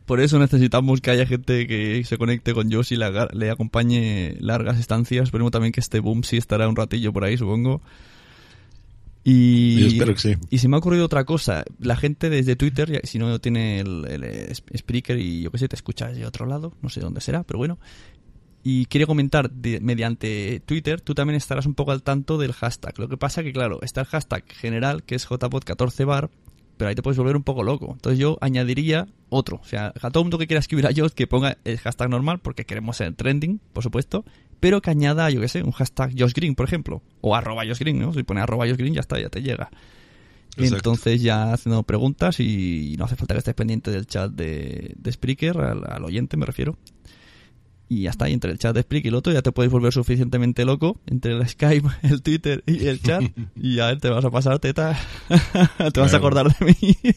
Por 0.06 0.20
eso 0.20 0.40
necesitamos 0.40 1.02
que 1.02 1.12
haya 1.12 1.26
gente 1.26 1.68
que 1.68 2.04
se 2.06 2.18
conecte 2.18 2.54
con 2.54 2.72
Josh 2.72 2.94
y 2.94 2.96
la, 2.96 3.28
le 3.34 3.50
acompañe 3.50 4.36
largas 4.40 4.80
estancias. 4.80 5.26
Esperemos 5.26 5.52
también 5.52 5.72
que 5.72 5.80
este 5.80 6.00
boom 6.00 6.24
sí 6.24 6.38
estará 6.38 6.68
un 6.68 6.76
ratillo 6.76 7.12
por 7.12 7.24
ahí, 7.24 7.38
supongo. 7.38 7.82
Y, 9.24 9.80
Yo 9.80 9.88
espero 9.88 10.14
que 10.14 10.20
sí. 10.20 10.36
y 10.50 10.58
se 10.58 10.68
me 10.68 10.76
ha 10.76 10.80
ocurrido 10.80 11.06
otra 11.06 11.24
cosa. 11.24 11.64
La 11.80 11.96
gente 11.96 12.30
desde 12.30 12.56
Twitter, 12.56 13.02
si 13.06 13.20
no 13.20 13.40
tiene 13.40 13.80
el, 13.80 14.06
el 14.06 14.56
Spreaker 14.78 15.18
y 15.18 15.42
yo 15.44 15.52
qué 15.52 15.58
sé, 15.58 15.68
te 15.70 15.76
escucha 15.76 16.10
desde 16.10 16.26
otro 16.26 16.46
lado, 16.46 16.74
no 16.82 16.90
sé 16.90 17.00
dónde 17.00 17.22
será, 17.22 17.44
pero 17.44 17.58
bueno. 17.58 17.80
Y 18.66 18.86
quiere 18.86 19.06
comentar 19.06 19.52
de, 19.52 19.82
mediante 19.82 20.62
Twitter, 20.66 21.02
tú 21.02 21.14
también 21.14 21.36
estarás 21.36 21.66
un 21.66 21.74
poco 21.74 21.92
al 21.92 22.02
tanto 22.02 22.38
del 22.38 22.54
hashtag. 22.54 22.98
Lo 22.98 23.10
que 23.10 23.18
pasa 23.18 23.44
que, 23.44 23.52
claro, 23.52 23.80
está 23.82 24.02
el 24.02 24.08
hashtag 24.08 24.46
general, 24.54 25.04
que 25.04 25.16
es 25.16 25.28
JPod14bar, 25.28 26.30
pero 26.78 26.90
ahí 26.90 26.96
te 26.96 27.02
puedes 27.02 27.18
volver 27.18 27.36
un 27.36 27.44
poco 27.44 27.64
loco. 27.64 27.92
Entonces 27.94 28.20
yo 28.20 28.38
añadiría 28.42 29.08
otro. 29.30 29.60
O 29.62 29.66
sea, 29.66 29.94
a 30.02 30.10
todo 30.10 30.22
el 30.22 30.26
mundo 30.26 30.38
que 30.38 30.48
quiera 30.48 30.60
escribir 30.60 30.88
a 30.88 30.92
Josh 30.96 31.12
que 31.12 31.28
ponga 31.28 31.58
el 31.64 31.78
hashtag 31.80 32.10
normal, 32.10 32.40
porque 32.40 32.66
queremos 32.66 32.98
ser 32.98 33.14
trending, 33.14 33.60
por 33.74 33.84
supuesto, 33.84 34.26
pero 34.60 34.82
que 34.82 34.90
añada, 34.90 35.30
yo 35.30 35.42
qué 35.42 35.48
sé, 35.48 35.64
un 35.64 35.72
hashtag 35.72 36.14
Josh 36.18 36.34
Green, 36.34 36.56
por 36.56 36.66
ejemplo, 36.66 37.02
o 37.22 37.36
arroba 37.36 37.64
Josh 37.66 37.80
Green, 37.80 38.00
¿no? 38.00 38.14
Si 38.14 38.24
pone 38.24 38.42
arroba 38.42 38.66
Josh 38.66 38.78
Green 38.78 38.94
ya 38.94 39.02
está, 39.02 39.20
ya 39.20 39.30
te 39.30 39.42
llega. 39.42 39.70
Exacto. 40.56 40.76
Entonces 40.76 41.22
ya 41.22 41.54
haciendo 41.54 41.84
preguntas 41.84 42.40
y 42.40 42.96
no 42.98 43.06
hace 43.06 43.16
falta 43.16 43.34
que 43.34 43.40
estés 43.40 43.56
pendiente 43.56 43.92
del 43.92 44.06
chat 44.06 44.32
de, 44.32 44.94
de 44.96 45.12
Spreaker, 45.12 45.58
al, 45.58 45.84
al, 45.86 46.04
oyente 46.04 46.38
me 46.38 46.46
refiero. 46.46 46.78
Y 47.94 48.04
ya 48.04 48.10
está, 48.10 48.28
y 48.28 48.34
entre 48.34 48.52
el 48.52 48.58
chat 48.58 48.74
de 48.74 48.82
Spreaker 48.82 49.06
y 49.06 49.10
el 49.10 49.16
otro 49.16 49.32
ya 49.32 49.42
te 49.42 49.52
puedes 49.52 49.72
volver 49.72 49.94
suficientemente 49.94 50.66
loco, 50.66 51.00
entre 51.06 51.34
el 51.34 51.48
Skype, 51.48 51.88
el 52.04 52.22
Twitter 52.22 52.64
y 52.66 52.88
el 52.88 53.02
chat, 53.02 53.24
y 53.56 53.76
ya 53.76 53.96
te 53.98 54.10
vas 54.10 54.26
a 54.26 54.32
pasar 54.32 54.60
teta, 54.60 55.00
te 55.94 56.00
vas 56.00 56.14
a 56.14 56.18
acordar 56.18 56.56
de 56.58 56.66
mí. 56.66 56.98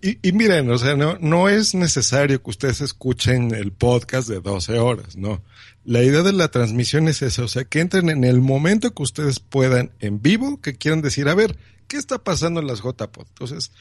Y, 0.00 0.16
y, 0.22 0.30
miren, 0.30 0.70
o 0.70 0.78
sea, 0.78 0.94
no, 0.94 1.18
no 1.20 1.48
es 1.48 1.74
necesario 1.74 2.40
que 2.40 2.50
ustedes 2.50 2.80
escuchen 2.80 3.52
el 3.52 3.72
podcast 3.72 4.28
de 4.28 4.40
12 4.40 4.78
horas, 4.78 5.16
no. 5.16 5.42
La 5.84 6.04
idea 6.04 6.22
de 6.22 6.32
la 6.32 6.52
transmisión 6.52 7.08
es 7.08 7.20
esa, 7.20 7.42
o 7.42 7.48
sea, 7.48 7.64
que 7.64 7.80
entren 7.80 8.08
en 8.08 8.22
el 8.22 8.40
momento 8.40 8.94
que 8.94 9.02
ustedes 9.02 9.40
puedan 9.40 9.90
en 9.98 10.22
vivo, 10.22 10.60
que 10.60 10.76
quieran 10.76 11.02
decir, 11.02 11.28
a 11.28 11.34
ver, 11.34 11.56
¿qué 11.88 11.96
está 11.96 12.22
pasando 12.22 12.60
en 12.60 12.68
las 12.68 12.78
JPod? 12.78 13.26
Entonces, 13.26 13.72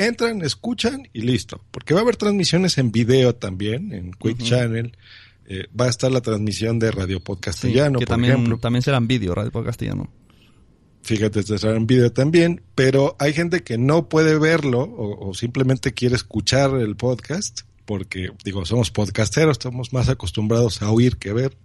entran, 0.00 0.42
escuchan 0.42 1.08
y 1.12 1.22
listo. 1.22 1.62
Porque 1.70 1.94
va 1.94 2.00
a 2.00 2.02
haber 2.02 2.16
transmisiones 2.16 2.78
en 2.78 2.90
video 2.90 3.34
también, 3.34 3.92
en 3.92 4.12
Quick 4.12 4.42
Channel. 4.42 4.96
Eh, 5.52 5.66
va 5.78 5.86
a 5.86 5.88
estar 5.88 6.12
la 6.12 6.20
transmisión 6.20 6.78
de 6.78 6.92
Radio 6.92 7.18
Podcastellano, 7.18 7.98
que 7.98 8.06
por 8.06 8.14
también, 8.14 8.34
ejemplo. 8.34 8.58
También 8.58 8.82
será 8.82 8.98
en 8.98 9.08
vídeo, 9.08 9.34
Radio 9.34 9.50
Podcastellano. 9.50 10.08
Fíjate, 11.02 11.42
será 11.42 11.76
en 11.76 11.86
vídeo 11.88 12.12
también, 12.12 12.62
pero 12.76 13.16
hay 13.18 13.32
gente 13.32 13.64
que 13.64 13.76
no 13.76 14.08
puede 14.08 14.38
verlo 14.38 14.82
o, 14.82 15.28
o 15.28 15.34
simplemente 15.34 15.92
quiere 15.92 16.14
escuchar 16.14 16.76
el 16.76 16.94
podcast 16.94 17.62
porque, 17.84 18.30
digo, 18.44 18.64
somos 18.64 18.92
podcasteros, 18.92 19.54
estamos 19.56 19.92
más 19.92 20.08
acostumbrados 20.08 20.82
a 20.82 20.92
oír 20.92 21.16
que 21.16 21.32
ver. 21.32 21.56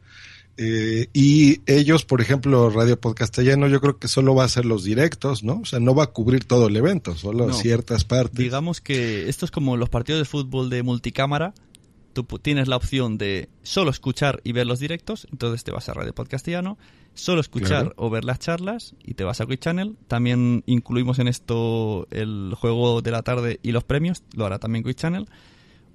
Eh, 0.58 1.10
y 1.14 1.60
ellos, 1.68 2.06
por 2.06 2.22
ejemplo, 2.22 2.70
Radio 2.72 3.00
Podcastellano, 3.00 3.68
yo 3.68 3.80
creo 3.82 4.00
que 4.00 4.08
solo 4.08 4.34
va 4.34 4.44
a 4.44 4.46
hacer 4.48 4.66
los 4.66 4.84
directos, 4.84 5.44
¿no? 5.44 5.60
O 5.62 5.66
sea, 5.66 5.80
no 5.80 5.94
va 5.94 6.06
a 6.06 6.08
cubrir 6.08 6.46
todo 6.46 6.68
el 6.68 6.76
evento, 6.78 7.16
solo 7.16 7.48
No. 7.50 7.54
ciertas 7.54 8.06
partes. 8.06 8.40
Digamos 8.40 8.82
que 8.82 9.30
esto 9.30 9.46
es 9.46 9.52
como 9.52 9.78
los 9.78 9.90
partidos 9.90 10.20
de 10.22 10.26
fútbol 10.26 10.72
de 10.72 10.82
multicámara. 10.82 11.54
Tú 12.16 12.24
tienes 12.40 12.68
la 12.68 12.78
opción 12.78 13.18
de 13.20 13.50
solo 13.62 13.92
escuchar 13.92 14.40
y 14.44 14.54
ver 14.54 14.66
los 14.66 14.80
directos, 14.80 15.28
entonces 15.32 15.64
te 15.64 15.72
vas 15.72 15.88
a 15.90 15.94
Radio 15.94 16.16
Podcastellano, 16.16 16.78
solo 17.14 17.42
escuchar 17.42 17.82
Claro. 17.82 17.94
o 17.98 18.10
ver 18.10 18.24
las 18.26 18.40
charlas 18.40 18.96
y 19.04 19.14
te 19.16 19.24
vas 19.24 19.42
a 19.42 19.46
Quick 19.46 19.60
Channel. 19.60 19.96
También 20.08 20.64
incluimos 20.66 21.20
en 21.20 21.28
esto 21.28 22.08
el 22.12 22.54
juego 22.58 23.02
de 23.02 23.12
la 23.12 23.22
tarde 23.22 23.60
y 23.62 23.72
los 23.74 23.84
premios, 23.84 24.24
lo 24.34 24.46
hará 24.46 24.58
también 24.60 24.84
Quick 24.84 24.98
Channel. 24.98 25.28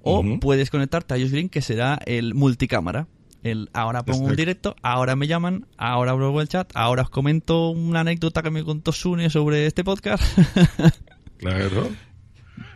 O 0.03 0.19
Ujú. 0.21 0.39
puedes 0.39 0.69
conectarte 0.69 1.13
a 1.13 1.17
iOS 1.17 1.31
Green, 1.31 1.49
que 1.49 1.61
será 1.61 1.99
el 2.05 2.33
multicámara. 2.33 3.07
El 3.43 3.69
ahora 3.73 4.03
pongo 4.05 4.19
un 4.19 4.23
Exacto. 4.25 4.41
directo, 4.41 4.75
ahora 4.83 5.15
me 5.15 5.25
llaman, 5.27 5.65
ahora 5.75 6.11
abro 6.11 6.39
el 6.41 6.47
chat, 6.47 6.71
ahora 6.75 7.01
os 7.01 7.09
comento 7.09 7.69
una 7.69 8.01
anécdota 8.01 8.43
que 8.43 8.51
me 8.51 8.63
contó 8.63 8.91
Sune 8.91 9.29
sobre 9.31 9.65
este 9.65 9.83
podcast. 9.83 10.23
Claro. 11.37 11.89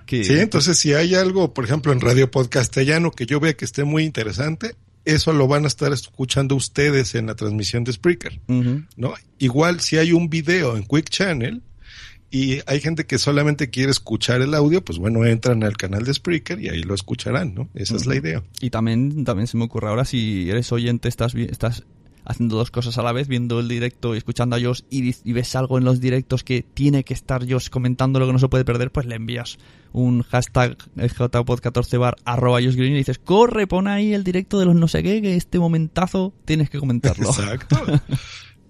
Que, 0.06 0.24
Sí, 0.24 0.34
entonces 0.34 0.78
si 0.78 0.94
hay 0.94 1.16
algo, 1.16 1.54
por 1.54 1.66
ejemplo, 1.66 1.92
en 1.92 2.02
Radio 2.02 2.30
Podcastellano 2.30 3.12
que 3.12 3.26
yo 3.26 3.40
vea 3.40 3.56
que 3.56 3.66
esté 3.66 3.84
muy 3.84 4.04
interesante, 4.04 4.76
eso 5.06 5.34
lo 5.34 5.48
van 5.48 5.66
a 5.66 5.68
estar 5.68 5.94
escuchando 5.94 6.56
ustedes 6.56 7.16
en 7.16 7.28
la 7.28 7.36
transmisión 7.36 7.84
de 7.84 7.94
Spreaker. 7.94 8.42
¿no? 8.48 9.14
Igual 9.38 9.80
si 9.80 9.98
hay 9.98 10.12
un 10.12 10.30
video 10.30 10.76
en 10.76 10.84
Quick 10.84 11.10
Channel 11.10 11.62
y 12.32 12.60
hay 12.66 12.82
gente 12.82 13.06
que 13.06 13.18
solamente 13.18 13.70
quiere 13.70 13.92
escuchar 13.92 14.42
el 14.42 14.54
audio, 14.56 14.84
pues 14.84 14.98
bueno, 14.98 15.24
entran 15.26 15.64
al 15.64 15.78
canal 15.78 16.04
de 16.04 16.14
Spreaker 16.14 16.60
y 16.60 16.70
ahí 16.70 16.82
lo 16.82 16.96
escucharán, 16.96 17.54
¿no? 17.54 17.70
Esa 17.76 17.96
es 17.96 18.08
la 18.08 18.16
idea. 18.16 18.44
Y 18.60 18.72
también, 18.72 19.24
también 19.24 19.48
se 19.48 19.58
me 19.58 19.64
ocurre 19.64 19.88
ahora, 19.88 20.06
si 20.06 20.50
eres 20.50 20.72
oyente, 20.72 21.08
estás, 21.08 21.36
estás 21.36 21.84
haciendo 22.26 22.58
dos 22.58 22.72
cosas 22.72 22.98
a 22.98 23.04
la 23.04 23.12
vez, 23.12 23.28
viendo 23.28 23.60
el 23.60 23.68
directo 23.68 24.14
y 24.16 24.18
escuchando 24.18 24.56
a 24.56 24.60
Josh 24.62 24.82
y, 24.90 25.32
ves 25.34 25.56
algo 25.56 25.78
en 25.78 25.84
los 25.86 26.00
directos 26.02 26.44
que 26.44 26.64
tiene 26.74 27.04
que 27.04 27.14
estar 27.14 27.50
Josh 27.50 27.70
comentando 27.70 28.20
lo 28.20 28.28
que 28.28 28.34
no 28.34 28.40
se 28.40 28.48
puede 28.50 28.66
perder, 28.66 28.92
pues 28.92 29.06
le 29.06 29.16
envías 29.16 29.58
un 29.94 30.24
hashtag 30.24 30.78
jpod14bar 30.98 32.16
arroba 32.26 32.62
Josh 32.62 32.76
Green 32.76 32.94
y 32.94 32.98
dices, 32.98 33.20
corre, 33.20 33.68
pon 33.68 33.88
ahí 33.88 34.14
el 34.14 34.24
directo 34.24 34.60
de 34.60 34.66
los 34.66 34.76
no 34.76 34.88
sé 34.88 35.04
qué, 35.04 35.22
que 35.22 35.36
este 35.36 35.60
momentazo 35.60 36.34
tienes 36.46 36.70
que 36.70 36.80
comentarlo. 36.80 37.30
Exacto. 37.30 37.78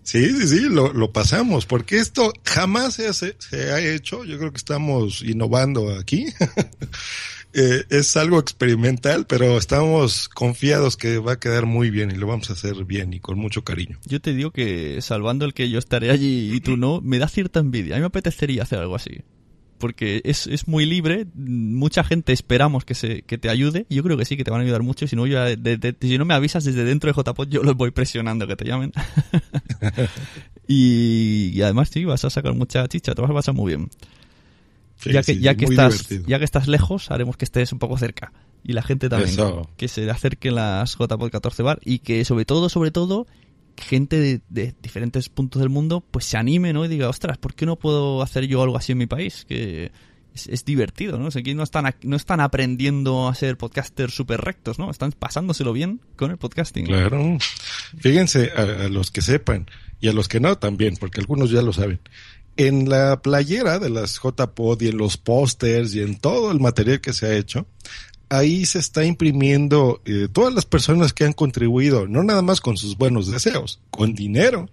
Sí, 0.03 0.24
sí, 0.39 0.47
sí, 0.47 0.59
lo, 0.69 0.93
lo 0.93 1.12
pasamos, 1.12 1.65
porque 1.65 1.97
esto 1.97 2.31
jamás 2.43 2.93
se, 2.93 3.07
hace- 3.07 3.35
se 3.39 3.71
ha 3.71 3.79
hecho, 3.79 4.24
yo 4.24 4.38
creo 4.38 4.51
que 4.51 4.57
estamos 4.57 5.24
innovando 5.24 5.97
aquí. 5.97 6.27
Eh, 7.57 7.85
es 7.89 8.17
algo 8.17 8.38
experimental, 8.39 9.25
pero 9.27 9.57
estamos 9.57 10.27
confiados 10.27 10.97
que 10.97 11.19
va 11.19 11.33
a 11.33 11.39
quedar 11.39 11.65
muy 11.65 11.89
bien 11.89 12.12
y 12.12 12.15
lo 12.15 12.27
vamos 12.27 12.50
a 12.50 12.53
hacer 12.53 12.83
bien 12.83 13.13
y 13.13 13.21
con 13.21 13.39
mucho 13.39 13.63
cariño. 13.63 13.97
Yo 14.05 14.19
te 14.19 14.33
digo 14.33 14.51
que, 14.51 15.01
salvando 15.01 15.45
el 15.45 15.53
que 15.53 15.69
yo 15.69 15.79
estaré 15.79 16.12
allí 16.12 16.53
y 16.53 16.59
tú 16.59 16.75
no, 16.75 17.00
me 17.01 17.17
da 17.17 17.29
cierta 17.29 17.62
envidia. 17.62 17.95
A 17.95 17.97
mí 17.97 18.01
me 18.01 18.07
apetecería 18.07 18.63
hacer 18.63 18.79
algo 18.79 18.95
así. 18.95 19.21
Porque 19.77 20.21
es, 20.25 20.47
es 20.47 20.67
muy 20.67 20.85
libre, 20.85 21.27
mucha 21.35 22.03
gente 22.03 22.31
esperamos 22.33 22.85
que 22.85 22.93
se 22.95 23.21
que 23.24 23.38
te 23.38 23.50
ayude. 23.50 23.85
y 23.89 23.95
Yo 23.95 24.03
creo 24.03 24.17
que 24.17 24.24
sí, 24.25 24.35
que 24.38 24.43
te 24.43 24.51
van 24.51 24.62
a 24.62 24.63
ayudar 24.63 24.83
mucho. 24.83 25.05
Si 25.07 25.15
no, 25.15 25.25
yo, 25.27 25.41
de- 25.43 25.55
de- 25.77 25.95
si 26.01 26.17
no 26.17 26.24
me 26.25 26.33
avisas 26.33 26.63
desde 26.63 26.83
dentro 26.85 27.09
de 27.12 27.13
JPod, 27.21 27.47
yo 27.50 27.62
los 27.63 27.75
voy 27.75 27.91
presionando 27.91 28.47
que 28.47 28.55
te 28.55 28.65
llamen. 28.65 28.91
y, 30.67 31.51
y 31.53 31.62
además, 31.62 31.89
sí, 31.91 32.05
vas 32.05 32.25
a 32.25 32.29
sacar 32.29 32.53
mucha 32.53 32.88
chicha, 32.88 33.13
te 33.13 33.21
vas 33.21 33.31
a 33.31 33.33
pasar 33.33 33.53
muy 33.53 33.75
bien. 33.75 33.89
Sí, 34.97 35.11
ya 35.11 35.21
que, 35.21 35.33
sí, 35.33 35.39
ya, 35.39 35.55
que 35.55 35.65
estás, 35.65 35.93
divertido. 35.93 36.23
ya 36.27 36.39
que 36.39 36.45
estás 36.45 36.67
lejos, 36.67 37.11
haremos 37.11 37.37
que 37.37 37.45
estés 37.45 37.71
un 37.73 37.79
poco 37.79 37.97
cerca. 37.97 38.31
Y 38.63 38.73
la 38.73 38.81
gente 38.81 39.09
también. 39.09 39.29
Eso. 39.29 39.69
Que 39.77 39.87
se 39.87 40.09
acerquen 40.09 40.55
las 40.55 40.97
JPod 40.97 41.29
14 41.29 41.63
Bar 41.63 41.79
y 41.83 41.99
que 41.99 42.25
sobre 42.25 42.45
todo, 42.45 42.69
sobre 42.69 42.91
todo, 42.91 43.27
gente 43.77 44.19
de, 44.19 44.41
de 44.49 44.73
diferentes 44.81 45.29
puntos 45.29 45.61
del 45.61 45.69
mundo 45.69 46.03
pues 46.11 46.25
se 46.25 46.37
anime, 46.37 46.73
¿no? 46.73 46.85
Y 46.85 46.87
diga, 46.87 47.09
ostras, 47.09 47.37
¿por 47.37 47.53
qué 47.53 47.65
no 47.65 47.75
puedo 47.75 48.21
hacer 48.21 48.47
yo 48.47 48.63
algo 48.63 48.77
así 48.77 48.93
en 48.93 48.97
mi 48.97 49.05
país? 49.05 49.45
Que 49.47 49.91
es, 50.33 50.47
es 50.47 50.65
divertido, 50.65 51.17
¿no? 51.17 51.27
O 51.27 51.31
sea, 51.31 51.41
aquí 51.41 51.53
no 51.53 51.63
están, 51.63 51.93
no 52.03 52.15
están 52.15 52.39
aprendiendo 52.39 53.27
a 53.27 53.35
ser 53.35 53.57
podcasters 53.57 54.13
súper 54.13 54.41
rectos, 54.41 54.79
¿no? 54.79 54.91
Están 54.91 55.11
pasándoselo 55.11 55.73
bien 55.73 56.01
con 56.15 56.31
el 56.31 56.37
podcasting. 56.37 56.85
Claro. 56.85 57.37
Fíjense 57.97 58.51
a, 58.55 58.85
a 58.85 58.89
los 58.89 59.11
que 59.11 59.21
sepan 59.21 59.67
y 59.99 60.09
a 60.09 60.13
los 60.13 60.27
que 60.27 60.39
no 60.39 60.57
también, 60.57 60.95
porque 60.99 61.21
algunos 61.21 61.51
ya 61.51 61.61
lo 61.61 61.73
saben. 61.73 61.99
En 62.57 62.89
la 62.89 63.21
playera 63.21 63.79
de 63.79 63.89
las 63.89 64.19
JPod 64.21 64.81
y 64.81 64.88
en 64.88 64.97
los 64.97 65.17
pósters 65.17 65.93
y 65.93 66.01
en 66.01 66.15
todo 66.15 66.51
el 66.51 66.59
material 66.59 67.01
que 67.01 67.13
se 67.13 67.25
ha 67.25 67.35
hecho, 67.35 67.65
ahí 68.29 68.65
se 68.65 68.79
está 68.79 69.05
imprimiendo 69.05 70.01
eh, 70.05 70.27
todas 70.31 70.53
las 70.53 70.65
personas 70.65 71.13
que 71.13 71.25
han 71.25 71.33
contribuido, 71.33 72.07
no 72.07 72.24
nada 72.24 72.41
más 72.41 72.62
con 72.62 72.77
sus 72.77 72.97
buenos 72.97 73.29
deseos, 73.29 73.79
con 73.89 74.13
dinero 74.13 74.69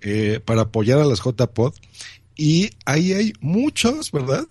eh, 0.00 0.40
para 0.44 0.62
apoyar 0.62 0.98
a 0.98 1.04
las 1.04 1.20
JPod. 1.22 1.74
Y 2.36 2.70
ahí 2.84 3.12
hay 3.12 3.32
muchos, 3.40 4.10
¿verdad? 4.10 4.46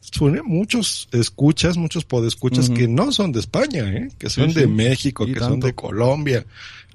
Muchos 0.45 1.09
escuchas, 1.11 1.75
muchos 1.75 2.05
podescuchas 2.05 2.69
que 2.69 2.87
no 2.87 3.11
son 3.11 3.33
de 3.33 3.41
España, 3.41 3.83
¿eh? 3.91 4.09
que 4.17 4.29
son 4.29 4.53
Sí, 4.53 4.61
de. 4.61 4.67
México, 4.67 5.27
Y 5.27 5.33
que 5.33 5.39
son 5.41 5.59
de 5.59 5.75
Colombia, 5.75 6.45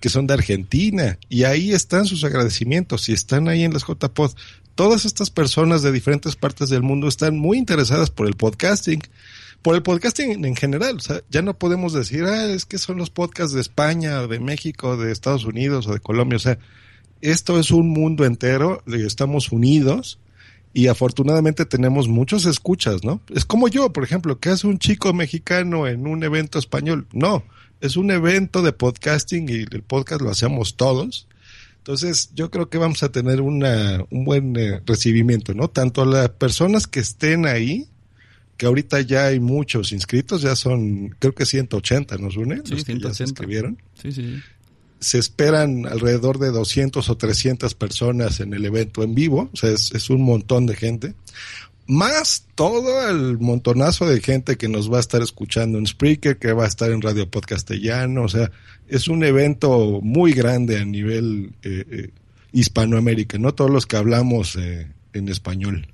que 0.00 0.08
son 0.08 0.26
de 0.26 0.32
Argentina. 0.32 1.18
Y 1.28 1.44
ahí 1.44 1.72
están 1.72 2.06
sus 2.06 2.24
agradecimientos 2.24 3.10
y 3.10 3.12
están 3.12 3.48
ahí 3.48 3.64
en 3.64 3.74
las 3.74 3.84
JPod. 3.86 4.32
Todas 4.78 5.04
estas 5.04 5.28
personas 5.28 5.82
de 5.82 5.90
diferentes 5.90 6.36
partes 6.36 6.68
del 6.68 6.84
mundo 6.84 7.08
están 7.08 7.36
muy 7.36 7.58
interesadas 7.58 8.10
por 8.10 8.28
el 8.28 8.34
podcasting, 8.34 9.00
por 9.60 9.74
el 9.74 9.82
podcasting 9.82 10.44
en 10.44 10.54
general. 10.54 10.98
O 10.98 11.00
sea, 11.00 11.20
ya 11.30 11.42
no 11.42 11.58
podemos 11.58 11.92
decir, 11.92 12.22
ah, 12.26 12.44
es 12.44 12.64
que 12.64 12.78
son 12.78 12.96
los 12.96 13.10
podcasts 13.10 13.52
de 13.52 13.60
España, 13.60 14.24
de 14.28 14.38
México, 14.38 14.96
de 14.96 15.10
Estados 15.10 15.44
Unidos 15.44 15.88
o 15.88 15.92
de 15.92 15.98
Colombia. 15.98 16.36
O 16.36 16.38
sea, 16.38 16.60
esto 17.22 17.58
es 17.58 17.72
un 17.72 17.88
mundo 17.88 18.24
entero, 18.24 18.84
estamos 18.86 19.50
unidos 19.50 20.20
y 20.72 20.86
afortunadamente 20.86 21.64
tenemos 21.64 22.06
muchos 22.06 22.46
escuchas, 22.46 23.02
¿no? 23.02 23.20
Es 23.34 23.44
como 23.44 23.66
yo, 23.66 23.92
por 23.92 24.04
ejemplo, 24.04 24.38
¿qué 24.38 24.50
hace 24.50 24.68
un 24.68 24.78
chico 24.78 25.12
mexicano 25.12 25.88
en 25.88 26.06
un 26.06 26.22
evento 26.22 26.60
español? 26.60 27.08
No, 27.12 27.42
es 27.80 27.96
un 27.96 28.12
evento 28.12 28.62
de 28.62 28.72
podcasting 28.72 29.48
y 29.48 29.74
el 29.74 29.82
podcast 29.82 30.22
lo 30.22 30.30
hacemos 30.30 30.76
todos. 30.76 31.26
Entonces, 31.78 32.30
yo 32.34 32.50
creo 32.50 32.68
que 32.68 32.76
vamos 32.78 33.02
a 33.02 33.10
tener 33.10 33.40
una, 33.40 34.04
un 34.10 34.24
buen 34.24 34.56
eh, 34.56 34.82
recibimiento, 34.84 35.54
¿no? 35.54 35.68
Tanto 35.68 36.04
las 36.04 36.28
personas 36.30 36.86
que 36.86 37.00
estén 37.00 37.46
ahí, 37.46 37.88
que 38.58 38.66
ahorita 38.66 39.00
ya 39.00 39.26
hay 39.26 39.40
muchos 39.40 39.92
inscritos, 39.92 40.42
ya 40.42 40.54
son, 40.56 41.10
creo 41.18 41.34
que 41.34 41.46
180, 41.46 42.18
¿nos 42.18 42.36
une? 42.36 42.56
Sí, 42.64 42.72
los 42.74 42.84
que 42.84 42.92
ya 42.94 43.14
se 43.14 43.24
180. 43.24 43.24
inscribieron 43.24 43.78
Sí, 44.02 44.12
sí, 44.12 44.22
sí. 44.22 44.42
se 45.00 45.18
esperan 45.18 45.86
alrededor 45.86 46.38
de 46.38 46.48
200 46.50 47.08
o 47.08 47.16
300 47.16 47.74
personas 47.74 48.40
en 48.40 48.52
el 48.52 48.64
evento 48.66 49.02
en 49.02 49.14
vivo, 49.14 49.48
o 49.52 49.56
sea, 49.56 49.70
es, 49.70 49.92
es 49.94 50.10
un 50.10 50.22
montón 50.22 50.66
de 50.66 50.74
gente, 50.74 51.14
más 51.88 52.46
todo 52.54 53.08
el 53.08 53.38
montonazo 53.38 54.06
de 54.06 54.20
gente 54.20 54.56
que 54.56 54.68
nos 54.68 54.92
va 54.92 54.98
a 54.98 55.00
estar 55.00 55.22
escuchando 55.22 55.78
en 55.78 55.86
Spreaker, 55.86 56.36
que 56.38 56.52
va 56.52 56.64
a 56.64 56.68
estar 56.68 56.92
en 56.92 57.00
Radio 57.00 57.28
Podcastellano, 57.28 58.22
o 58.22 58.28
sea, 58.28 58.50
es 58.88 59.08
un 59.08 59.24
evento 59.24 60.00
muy 60.02 60.32
grande 60.32 60.78
a 60.78 60.84
nivel 60.84 61.54
eh, 61.62 61.84
eh, 61.90 62.10
Hispanoamérica, 62.52 63.38
no 63.38 63.54
todos 63.54 63.70
los 63.70 63.86
que 63.86 63.96
hablamos 63.96 64.54
eh, 64.56 64.86
en 65.14 65.28
español. 65.28 65.88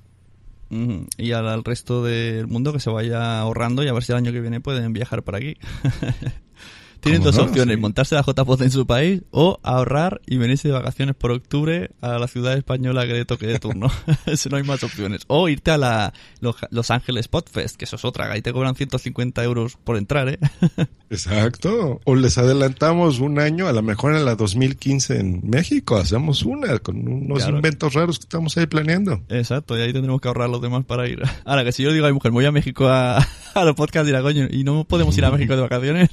Y 1.17 1.31
al, 1.31 1.47
al 1.47 1.63
resto 1.63 2.03
del 2.03 2.49
mundo 2.49 2.73
que 2.73 2.81
se 2.81 2.91
vaya 2.91 3.39
ahorrando 3.39 3.85
y 3.85 3.89
a 3.89 3.93
ver 3.93 4.03
si 4.03 4.11
el 4.11 4.19
año 4.19 4.33
que 4.33 4.41
viene 4.41 4.61
pueden 4.61 4.93
viajar 4.93 5.23
por 5.23 5.37
aquí. 5.37 5.57
Tienen 7.05 7.21
¿Cómo 7.21 7.31
dos 7.33 7.37
no? 7.39 7.45
opciones, 7.45 7.77
Sí. 7.77 7.81
montarse 7.81 8.15
la 8.17 8.23
JPOZ 8.23 8.61
en 8.63 8.71
su 8.71 8.87
país 8.87 9.23
o 9.31 9.61
ahorrar 9.63 10.21
y 10.27 10.39
venirse 10.39 10.69
de 10.69 10.75
vacaciones 10.75 11.15
por 11.15 11.31
octubre 11.31 11.91
a 12.01 12.19
la 12.19 12.27
ciudad 12.27 12.57
española 12.57 13.07
que 13.07 13.13
le 13.13 13.25
toque 13.25 13.47
de 13.47 13.59
turno. 13.61 13.89
Eso 14.27 14.49
no 14.49 14.57
hay 14.57 14.63
más 14.65 14.83
opciones. 14.83 15.23
O 15.29 15.49
irte 15.49 15.71
a 15.71 15.79
la 15.79 16.13
Los, 16.41 16.57
Los 16.71 16.91
Ángeles 16.91 17.29
Podfest, 17.29 17.77
que 17.77 17.85
eso 17.85 17.97
es 17.97 18.05
otra, 18.05 18.33
ahí 18.33 18.43
te 18.43 18.53
cobran 18.53 18.75
150 18.75 19.45
euros 19.45 19.77
por 19.85 19.97
entrar, 19.97 20.29
¿eh? 20.29 20.39
Exacto. 21.11 22.01
O 22.05 22.15
les 22.17 22.39
adelantamos 22.39 23.21
un 23.21 23.39
año, 23.39 23.69
a 23.69 23.73
lo 23.73 23.83
mejor 23.83 24.17
en 24.17 24.25
la 24.25 24.35
2015 24.35 25.21
en 25.21 25.41
México, 25.49 25.97
hacemos 25.97 26.43
una 26.43 26.79
con 26.79 27.07
unos 27.07 27.39
Claro. 27.39 27.57
inventos 27.57 27.95
raros 27.95 28.19
que 28.19 28.25
estamos 28.25 28.57
ahí 28.57 28.67
planeando. 28.67 29.23
Exacto, 29.29 29.79
y 29.79 29.83
ahí 29.83 29.93
tendremos 29.93 30.21
que 30.21 30.29
ahorrar 30.29 30.49
los 30.51 30.61
demás 30.63 30.85
para 30.85 31.07
ir. 31.09 31.23
Ahora, 31.45 31.65
que 31.65 31.73
si 31.73 31.83
yo 31.83 31.93
digo 31.93 32.07
a 32.07 32.09
mi 32.09 32.15
mujer, 32.15 32.33
voy 32.33 32.45
a 32.47 32.53
México 32.53 32.89
a, 32.89 33.19
a 33.19 33.65
los 33.65 33.75
podcasts 33.77 34.07
dirá, 34.07 34.23
coño, 34.23 34.47
¿y 34.51 34.65
no 34.65 34.85
podemos 34.85 35.17
ir 35.19 35.25
a 35.25 35.31
México 35.31 35.55
de 35.55 35.63
vacaciones? 35.63 36.11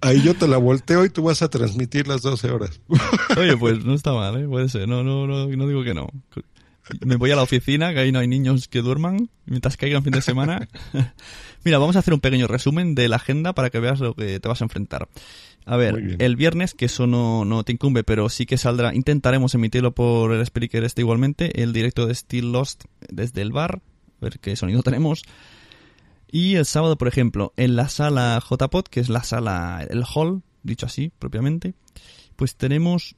Ahí 0.00 0.22
yo 0.22 0.34
te 0.34 0.46
la 0.46 0.58
volteo 0.58 1.04
y 1.04 1.10
tú 1.10 1.24
vas 1.24 1.42
a 1.42 1.48
transmitir 1.48 2.06
las 2.06 2.22
12 2.22 2.50
horas. 2.50 2.80
Oye, 3.36 3.56
pues 3.56 3.84
no 3.84 3.94
está 3.94 4.12
mal, 4.12 4.40
¿eh? 4.40 4.46
Puede 4.46 4.68
ser. 4.68 4.88
No, 4.88 5.02
no, 5.02 5.26
no, 5.26 5.48
no 5.48 5.68
digo 5.68 5.82
que 5.82 5.94
no. 5.94 6.08
Me 7.04 7.16
voy 7.16 7.32
a 7.32 7.36
la 7.36 7.42
oficina, 7.42 7.92
que 7.92 8.00
ahí 8.00 8.12
no 8.12 8.20
hay 8.20 8.28
niños 8.28 8.68
que 8.68 8.82
duerman, 8.82 9.28
mientras 9.46 9.76
caigan 9.76 10.04
fin 10.04 10.12
de 10.12 10.22
semana. 10.22 10.68
Mira, 11.64 11.78
vamos 11.78 11.96
a 11.96 11.98
hacer 11.98 12.14
un 12.14 12.20
pequeño 12.20 12.46
resumen 12.46 12.94
de 12.94 13.08
la 13.08 13.16
agenda 13.16 13.54
para 13.54 13.70
que 13.70 13.80
veas 13.80 13.98
lo 13.98 14.14
que 14.14 14.38
te 14.38 14.48
vas 14.48 14.60
a 14.60 14.64
enfrentar. 14.64 15.08
A 15.64 15.76
ver, 15.76 16.16
el 16.20 16.36
viernes, 16.36 16.74
que 16.74 16.84
eso 16.84 17.08
no, 17.08 17.44
no 17.44 17.64
te 17.64 17.72
incumbe, 17.72 18.04
pero 18.04 18.28
sí 18.28 18.46
que 18.46 18.56
saldrá, 18.56 18.94
intentaremos 18.94 19.52
emitirlo 19.56 19.92
por 19.92 20.32
el 20.32 20.40
speaker 20.42 20.84
este 20.84 21.00
igualmente, 21.00 21.60
el 21.60 21.72
directo 21.72 22.06
de 22.06 22.14
Still 22.14 22.52
Lost 22.52 22.84
desde 23.08 23.42
el 23.42 23.50
bar, 23.50 23.82
a 24.20 24.24
ver 24.24 24.38
qué 24.38 24.54
sonido 24.54 24.84
tenemos. 24.84 25.24
Y 26.36 26.56
el 26.56 26.66
sábado, 26.66 26.98
por 26.98 27.08
ejemplo, 27.08 27.54
en 27.56 27.76
la 27.76 27.88
sala 27.88 28.38
JPod, 28.46 28.84
que 28.90 29.00
es 29.00 29.08
la 29.08 29.22
sala, 29.22 29.82
el 29.88 30.04
hall, 30.04 30.42
dicho 30.62 30.84
así 30.84 31.10
propiamente, 31.18 31.72
pues 32.36 32.56
tenemos 32.56 33.16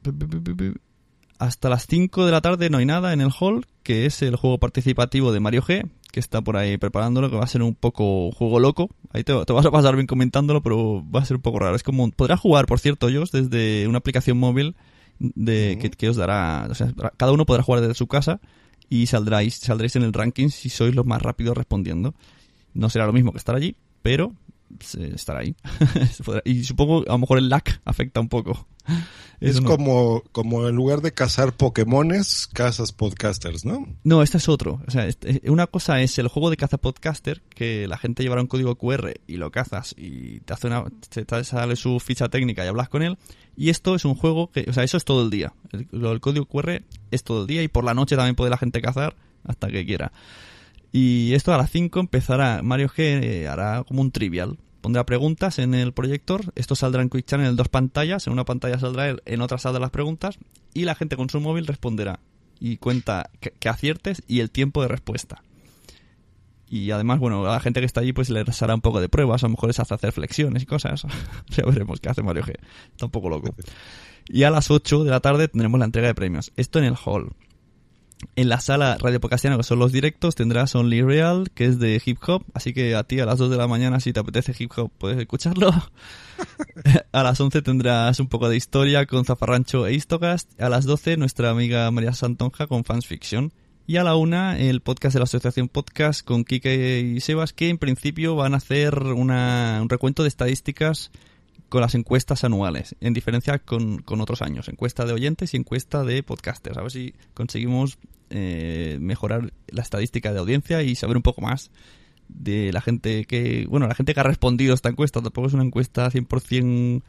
hasta 1.41 1.69
las 1.69 1.89
5 1.89 2.27
de 2.27 2.31
la 2.31 2.41
tarde 2.41 2.71
no 2.71 2.79
hay 2.79 2.87
nada 2.87 3.13
en 3.13 3.21
el 3.21 3.33
hall, 3.37 3.67
que 3.83 4.07
es 4.07 4.23
el 4.23 4.37
juego 4.37 4.59
participativo 4.59 5.33
de 5.33 5.41
Mario 5.41 5.63
G, 5.63 5.91
que 6.13 6.21
está 6.21 6.43
por 6.43 6.57
ahí 6.57 6.79
preparándolo, 6.79 7.29
que 7.29 7.35
va 7.35 7.43
a 7.43 7.49
ser 7.49 7.65
un 7.65 7.75
poco 7.75 8.31
juego 8.31 8.61
loco. 8.61 8.89
Ahí 9.11 9.25
te, 9.25 9.33
vas 9.33 9.67
a 9.67 9.71
pasar 9.73 9.97
bien 9.97 10.07
comentándolo, 10.07 10.63
pero 10.63 11.05
va 11.11 11.19
a 11.19 11.25
ser 11.25 11.39
un 11.39 11.43
poco 11.43 11.59
raro. 11.59 11.75
Es 11.75 11.83
como, 11.83 12.09
podrás 12.13 12.39
jugar, 12.39 12.67
por 12.67 12.79
cierto, 12.79 13.09
ellos 13.09 13.33
desde 13.33 13.89
una 13.89 13.99
aplicación 13.99 14.39
móvil 14.39 14.77
de, 15.19 15.91
que, 15.99 16.09
os 16.09 16.15
dará, 16.15 16.69
o 16.71 16.75
sea, 16.77 16.95
cada 17.17 17.33
uno 17.33 17.47
podrá 17.47 17.65
jugar 17.65 17.81
desde 17.81 17.95
su 17.95 18.07
casa 18.07 18.41
y 18.89 19.07
saldráis, 19.07 19.57
saldréis 19.57 19.97
en 19.97 20.05
el 20.05 20.13
ranking 20.13 20.51
si 20.51 20.69
sois 20.69 20.95
los 20.95 21.05
más 21.05 21.21
rápidos 21.21 21.57
respondiendo. 21.57 22.15
No 22.78 22.88
será 22.88 23.06
lo 23.06 23.12
mismo 23.12 23.32
que 23.32 23.38
estar 23.38 23.56
allí, 23.56 23.75
pero 24.02 24.32
estar 24.80 25.37
ahí. 25.37 25.56
y 26.44 26.62
supongo 26.62 27.00
a 27.08 27.12
lo 27.12 27.18
mejor 27.18 27.38
el 27.38 27.49
lag 27.49 27.64
afecta 27.85 28.20
un 28.20 28.28
poco. 28.28 28.68
Es 29.40 29.61
como, 29.61 30.23
como 30.30 30.68
en 30.68 30.76
lugar 30.76 31.00
de 31.00 31.12
cazar 31.12 31.52
Pokémones, 31.52 32.47
cazas 32.52 32.92
podcasters, 32.92 33.64
¿no? 33.64 33.87
No, 34.04 34.23
este 34.23 34.38
es 34.38 34.49
otro. 34.49 34.80
O 34.87 34.90
sea, 34.92 35.06
este, 35.08 35.42
una 35.50 35.66
cosa 35.66 36.00
es 36.00 36.18
el 36.20 36.28
juego 36.28 36.50
de 36.50 36.56
caza 36.56 36.78
podcaster, 36.78 37.42
que 37.49 37.88
la 37.88 37.99
gente 37.99 38.23
llevará 38.23 38.42
un 38.42 38.47
código 38.47 38.76
QR 38.76 39.14
y 39.26 39.38
lo 39.38 39.50
cazas 39.50 39.94
y 39.99 40.38
te 40.40 40.52
hace 40.52 40.68
una, 40.68 40.85
te 41.08 41.44
sale 41.44 41.75
su 41.75 41.99
ficha 41.99 42.28
técnica 42.28 42.64
y 42.64 42.68
hablas 42.68 42.88
con 42.88 43.02
él. 43.02 43.18
Y 43.56 43.70
esto 43.70 43.97
es 43.97 44.04
un 44.04 44.14
juego 44.14 44.52
que, 44.52 44.66
o 44.68 44.73
sea, 44.73 44.85
eso 44.85 44.97
es 44.97 45.04
todo 45.04 45.25
el 45.25 45.30
día. 45.30 45.52
El, 45.73 45.88
el 45.92 46.20
código 46.20 46.47
QR 46.47 46.82
es 47.11 47.25
todo 47.25 47.42
el 47.42 47.49
día 47.49 47.62
y 47.64 47.68
por 47.68 47.82
la 47.82 47.94
noche 47.94 48.14
también 48.14 48.37
puede 48.37 48.50
la 48.50 48.58
gente 48.58 48.80
cazar 48.80 49.16
hasta 49.44 49.68
que 49.68 49.85
quiera. 49.85 50.12
Y 50.92 51.35
esto 51.35 51.52
a 51.52 51.59
las 51.59 51.71
5 51.71 52.00
empezará, 52.00 52.62
Mario 52.62 52.88
G 52.88 53.23
eh, 53.23 53.49
hará 53.49 53.85
como 53.85 54.00
un 54.00 54.11
trivial. 54.11 54.59
Pondrá 54.80 55.04
preguntas 55.04 55.59
en 55.59 55.75
el 55.75 55.92
proyector, 55.92 56.52
esto 56.54 56.76
saldrá 56.76 57.02
en 57.02 57.11
Quick 57.11 57.26
Channel 57.26 57.49
en 57.49 57.57
dos 57.57 57.68
pantallas, 57.68 58.26
en 58.26 58.33
una 58.33 58.45
pantalla 58.45 58.78
saldrá 58.78 59.09
él, 59.09 59.23
en 59.26 59.40
otra 59.40 59.59
saldrán 59.59 59.83
las 59.83 59.90
preguntas 59.90 60.38
y 60.73 60.85
la 60.85 60.95
gente 60.95 61.16
con 61.16 61.28
su 61.28 61.40
móvil 61.40 61.66
responderá 61.66 62.21
y 62.61 62.76
cuenta 62.76 63.30
que, 63.40 63.68
aciertes 63.68 64.23
y 64.28 64.40
el 64.40 64.50
tiempo 64.50 64.83
de 64.83 64.88
respuesta. 64.88 65.42
Y 66.71 66.90
además, 66.90 67.18
bueno, 67.18 67.47
a 67.47 67.52
la 67.52 67.61
gente 67.61 67.80
que 67.80 67.87
está 67.87 68.00
allí 68.00 68.12
pues 68.12 68.30
les 68.30 68.62
hará 68.62 68.75
un 68.75 68.80
poco 68.80 69.00
de 69.00 69.09
pruebas, 69.09 69.42
a 69.42 69.47
lo 69.47 69.52
mejor 69.52 69.68
les 69.68 69.80
hace 69.80 69.95
hacer 69.95 70.12
flexiones 70.12 70.62
y 70.62 70.66
cosas. 70.66 71.02
ya 71.49 71.64
veremos 71.64 72.00
qué 72.00 72.11
hace 72.11 72.23
Mario 72.23 72.45
G. 72.45 72.54
Está 72.90 73.07
un 73.07 73.11
poco 73.11 73.28
loco. 73.28 73.54
Y 74.30 74.42
a 74.42 74.50
las 74.50 74.71
8 74.71 75.04
de 75.04 75.11
la 75.11 75.21
tarde 75.21 75.49
tendremos 75.49 75.78
la 75.78 75.87
entrega 75.87 76.09
de 76.09 76.14
premios. 76.14 76.52
Esto 76.54 76.78
en 76.78 76.85
el 76.85 76.97
hall. 77.02 77.33
En 78.37 78.49
la 78.49 78.61
sala 78.61 78.97
Radio 79.01 79.21
Podcastiana, 79.21 79.57
que 79.57 79.63
son 79.63 79.79
los 79.79 79.93
directos, 79.93 80.35
tendrás 80.35 80.75
Only 80.75 81.03
Real, 81.03 81.51
que 81.55 81.67
es 81.67 81.79
de 81.79 82.01
hip 82.05 82.19
hop. 82.27 82.45
Así 82.55 82.73
que 82.73 82.95
a 82.95 83.05
ti 83.05 83.21
a 83.21 83.27
las 83.27 83.39
2 83.39 83.51
de 83.51 83.57
la 83.57 83.69
mañana, 83.69 84.00
si 84.00 84.13
te 84.13 84.21
apetece 84.21 84.54
hip 84.59 84.73
hop, 84.76 84.91
puedes 84.99 85.19
escucharlo. 85.19 85.71
a 87.13 87.23
las 87.23 87.41
11 87.41 87.63
tendrás 87.63 88.19
un 88.21 88.28
poco 88.28 88.49
de 88.49 88.57
historia 88.57 89.07
con 89.07 89.25
Zafarrancho 89.25 89.87
e 89.87 89.95
Istocast. 89.95 90.61
A 90.61 90.69
las 90.69 90.85
12, 90.85 91.17
nuestra 91.17 91.50
amiga 91.50 91.91
María 91.91 92.13
Santonja 92.13 92.67
con 92.67 92.85
Fans 92.85 93.07
Fiction. 93.07 93.52
Y 93.87 93.97
a 93.97 94.04
la 94.04 94.17
1, 94.17 94.52
el 94.54 94.83
podcast 94.83 95.15
de 95.15 95.21
la 95.21 95.25
Asociación 95.25 95.69
Podcast 95.69 96.23
con 96.25 96.45
Kike 96.45 97.00
y 97.00 97.21
Sebas, 97.21 97.52
que 97.52 97.71
en 97.71 97.78
principio 97.78 98.37
van 98.37 98.54
a 98.54 98.59
hacer 98.59 98.99
una, 98.99 99.78
un 99.81 99.89
recuento 99.89 100.23
de 100.23 100.28
estadísticas 100.28 101.11
con 101.69 101.81
las 101.83 101.95
encuestas 101.95 102.45
anuales, 102.45 102.97
en 103.00 103.13
diferencia 103.13 103.59
con, 103.59 104.02
otros 104.21 104.43
años, 104.43 104.69
encuesta 104.69 105.04
de 105.04 105.13
oyentes 105.13 105.52
y 105.52 105.59
encuesta 105.59 106.04
de 106.04 106.23
podcasters. 106.23 106.78
A 106.78 106.83
ver 106.83 106.91
si 106.91 107.15
conseguimos 107.35 107.99
eh, 108.31 108.99
mejorar 109.00 109.52
la 109.69 109.83
estadística 109.83 110.33
de 110.33 110.39
audiencia 110.39 110.83
y 110.83 110.95
saber 110.95 111.17
un 111.17 111.23
poco 111.23 111.43
más 111.43 111.71
de 112.28 112.73
la 112.73 112.81
gente 112.81 113.25
que, 113.25 113.67
bueno, 113.69 113.87
la 113.87 113.95
gente 113.95 114.15
que 114.15 114.21
ha 114.21 114.25
respondido 114.25 114.73
a 114.73 114.75
esta 114.75 114.89
encuesta. 114.89 115.21
Tampoco 115.21 115.49
es 115.49 115.54
una 115.54 115.65
encuesta 115.65 116.11
100% 116.11 117.02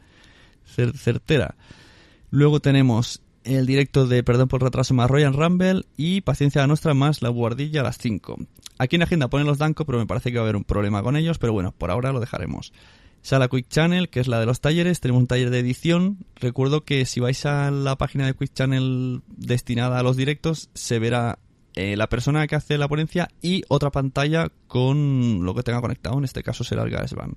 certera. 0.94 1.54
Luego 2.30 2.60
tenemos 2.60 3.22
el 3.44 3.66
directo 3.66 4.06
de 4.06 4.22
Perdón 4.22 4.48
por 4.48 4.60
el 4.60 4.66
retraso 4.66 4.94
más 4.94 5.10
Royal 5.10 5.32
Rumble 5.32 5.84
y 5.96 6.20
Paciencia 6.20 6.66
Nuestra 6.66 6.94
más 6.94 7.22
La 7.22 7.28
Guardilla 7.30 7.80
a 7.80 7.84
las 7.84 7.98
5. 7.98 8.36
Aquí 8.78 8.96
en 8.96 9.00
la 9.00 9.04
agenda 9.04 9.28
ponen 9.28 9.46
los 9.46 9.58
Danco, 9.58 9.84
pero 9.84 9.98
me 9.98 10.06
parece 10.06 10.30
que 10.30 10.38
va 10.38 10.42
a 10.42 10.44
haber 10.44 10.56
un 10.56 10.64
problema 10.64 11.02
con 11.02 11.16
ellos, 11.16 11.38
pero 11.38 11.52
bueno, 11.52 11.72
por 11.76 11.90
ahora 11.90 12.12
lo 12.12 12.20
dejaremos. 12.20 12.72
Sala 13.22 13.48
Quick 13.48 13.68
Channel, 13.68 14.08
que 14.08 14.20
es 14.20 14.28
la 14.28 14.40
de 14.40 14.46
los 14.46 14.60
talleres, 14.60 15.00
tenemos 15.00 15.20
un 15.20 15.26
taller 15.26 15.50
de 15.50 15.58
edición. 15.58 16.18
Recuerdo 16.36 16.84
que 16.84 17.04
si 17.04 17.20
vais 17.20 17.44
a 17.46 17.70
la 17.70 17.96
página 17.96 18.26
de 18.26 18.34
Quick 18.34 18.54
Channel 18.54 19.22
destinada 19.28 19.98
a 19.98 20.02
los 20.02 20.16
directos, 20.16 20.70
se 20.74 20.98
verá 20.98 21.38
eh, 21.74 21.96
la 21.96 22.08
persona 22.08 22.46
que 22.46 22.56
hace 22.56 22.78
la 22.78 22.88
ponencia 22.88 23.28
y 23.42 23.62
otra 23.68 23.90
pantalla 23.90 24.50
con 24.66 25.44
lo 25.44 25.54
que 25.54 25.62
tenga 25.62 25.80
conectado, 25.80 26.18
en 26.18 26.24
este 26.24 26.42
caso 26.42 26.64
será 26.64 26.82
el 26.82 26.90
GarageBand. 26.90 27.36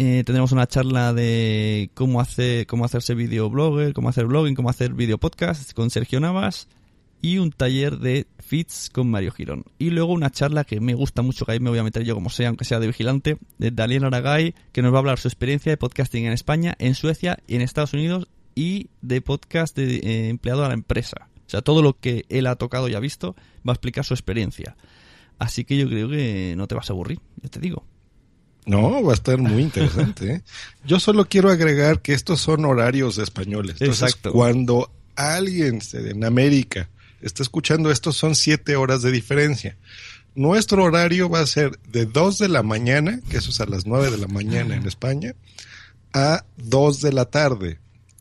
Eh, 0.00 0.22
tendremos 0.24 0.52
una 0.52 0.66
charla 0.66 1.12
de 1.12 1.90
cómo, 1.94 2.20
hacer, 2.20 2.66
cómo 2.66 2.84
hacerse 2.84 3.14
videoblogger, 3.14 3.92
cómo 3.92 4.08
hacer 4.08 4.26
blogging, 4.26 4.54
cómo 4.54 4.70
hacer 4.70 4.92
video 4.94 5.18
podcast 5.18 5.72
con 5.72 5.90
Sergio 5.90 6.20
Navas 6.20 6.68
y 7.20 7.38
un 7.38 7.50
taller 7.50 7.98
de 7.98 8.26
fits 8.38 8.90
con 8.90 9.10
Mario 9.10 9.32
Girón. 9.32 9.64
Y 9.78 9.90
luego 9.90 10.12
una 10.12 10.30
charla 10.30 10.64
que 10.64 10.80
me 10.80 10.94
gusta 10.94 11.22
mucho, 11.22 11.44
que 11.44 11.52
ahí 11.52 11.60
me 11.60 11.70
voy 11.70 11.78
a 11.78 11.84
meter 11.84 12.04
yo 12.04 12.14
como 12.14 12.30
sea, 12.30 12.48
aunque 12.48 12.64
sea 12.64 12.80
de 12.80 12.86
vigilante, 12.86 13.38
de 13.58 13.70
Daniel 13.70 14.04
Aragay, 14.04 14.54
que 14.72 14.82
nos 14.82 14.92
va 14.92 14.96
a 14.96 15.00
hablar 15.00 15.18
su 15.18 15.28
experiencia 15.28 15.70
de 15.70 15.76
podcasting 15.76 16.26
en 16.26 16.32
España, 16.32 16.74
en 16.78 16.94
Suecia 16.94 17.38
y 17.46 17.56
en 17.56 17.62
Estados 17.62 17.92
Unidos 17.92 18.28
y 18.54 18.90
de 19.02 19.20
podcast 19.20 19.76
de 19.76 19.96
eh, 19.96 20.28
empleado 20.28 20.64
a 20.64 20.68
la 20.68 20.74
empresa. 20.74 21.28
O 21.46 21.50
sea, 21.50 21.62
todo 21.62 21.82
lo 21.82 21.98
que 21.98 22.24
él 22.28 22.46
ha 22.46 22.56
tocado 22.56 22.88
y 22.88 22.94
ha 22.94 23.00
visto 23.00 23.34
va 23.66 23.72
a 23.72 23.74
explicar 23.74 24.04
su 24.04 24.14
experiencia. 24.14 24.76
Así 25.38 25.64
que 25.64 25.76
yo 25.76 25.88
creo 25.88 26.08
que 26.08 26.54
no 26.56 26.66
te 26.66 26.74
vas 26.74 26.90
a 26.90 26.92
aburrir, 26.92 27.20
ya 27.42 27.48
te 27.48 27.60
digo. 27.60 27.84
No, 28.66 29.02
va 29.02 29.12
a 29.12 29.14
estar 29.14 29.38
muy 29.38 29.62
interesante. 29.62 30.32
¿eh? 30.32 30.42
Yo 30.84 31.00
solo 31.00 31.26
quiero 31.26 31.50
agregar 31.50 32.02
que 32.02 32.12
estos 32.12 32.40
son 32.40 32.66
horarios 32.66 33.16
españoles. 33.16 33.76
Entonces, 33.80 34.02
Exacto. 34.02 34.32
cuando 34.32 34.90
alguien 35.16 35.80
en 35.94 36.24
América 36.24 36.90
está 37.20 37.42
escuchando 37.42 37.90
esto, 37.90 38.12
son 38.12 38.34
siete 38.34 38.76
horas 38.76 39.02
de 39.02 39.10
diferencia. 39.10 39.76
Nuestro 40.34 40.84
horario 40.84 41.28
va 41.28 41.40
a 41.40 41.46
ser 41.46 41.78
de 41.88 42.06
2 42.06 42.38
de 42.38 42.48
la 42.48 42.62
mañana, 42.62 43.20
que 43.28 43.38
eso 43.38 43.50
es 43.50 43.60
a 43.60 43.66
las 43.66 43.86
9 43.86 44.10
de 44.10 44.18
la 44.18 44.28
mañana 44.28 44.76
en 44.76 44.86
España, 44.86 45.34
a 46.12 46.44
2 46.56 47.00
de 47.00 47.12
la 47.12 47.24
tarde, 47.24 47.80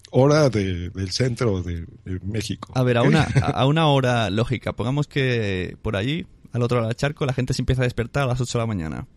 hora 0.09 0.49
del 0.49 1.11
centro 1.11 1.61
de, 1.61 1.85
México. 2.23 2.71
A 2.75 2.83
ver, 2.83 2.97
a, 2.97 3.03
una, 3.03 3.23
a 3.23 3.65
una 3.65 3.87
hora 3.87 4.29
lógica, 4.29 4.73
pongamos 4.73 5.07
que 5.07 5.77
por 5.81 5.95
allí, 5.95 6.25
al 6.53 6.63
otro 6.63 6.77
lado 6.77 6.87
del 6.87 6.97
charco, 6.97 7.25
la 7.25 7.33
gente 7.33 7.53
se 7.53 7.61
empieza 7.61 7.83
a 7.83 7.85
despertar 7.85 8.23
a 8.23 8.27
las 8.27 8.41
8 8.41 8.57
de 8.57 8.61
la 8.61 8.67
mañana. 8.67 9.07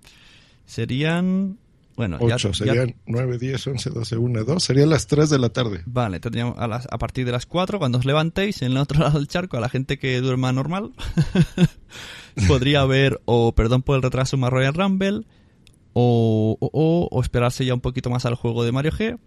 Serían 0.66 1.58
bueno, 2.00 2.16
8, 2.18 2.54
serían 2.54 2.96
9, 3.04 3.36
10, 3.36 3.66
11, 3.66 3.90
12, 3.90 4.16
1, 4.16 4.44
2, 4.44 4.64
serían 4.64 4.88
las 4.88 5.06
3 5.06 5.28
de 5.28 5.38
la 5.38 5.50
tarde. 5.50 5.82
Vale, 5.84 6.18
tendríamos 6.18 6.58
a, 6.58 6.66
las, 6.66 6.88
a 6.90 6.96
partir 6.96 7.26
de 7.26 7.32
las 7.32 7.44
4, 7.44 7.78
cuando 7.78 7.98
os 7.98 8.06
levantéis 8.06 8.62
en 8.62 8.72
el 8.72 8.78
otro 8.78 9.00
lado 9.04 9.18
del 9.18 9.28
charco, 9.28 9.58
a 9.58 9.60
la 9.60 9.68
gente 9.68 9.98
que 9.98 10.18
duerma 10.22 10.50
normal, 10.50 10.92
podría 12.48 12.80
haber 12.80 13.20
o 13.26 13.54
perdón 13.54 13.82
por 13.82 13.96
el 13.96 14.02
retraso 14.02 14.38
más 14.38 14.48
Royal 14.48 14.72
Rumble, 14.72 15.26
o, 15.92 16.56
o, 16.58 17.08
o, 17.10 17.20
esperarse 17.20 17.66
ya 17.66 17.74
un 17.74 17.82
poquito 17.82 18.08
más 18.08 18.24
al 18.24 18.34
juego 18.34 18.64
de 18.64 18.72
Mario 18.72 18.92
G, 18.92 19.18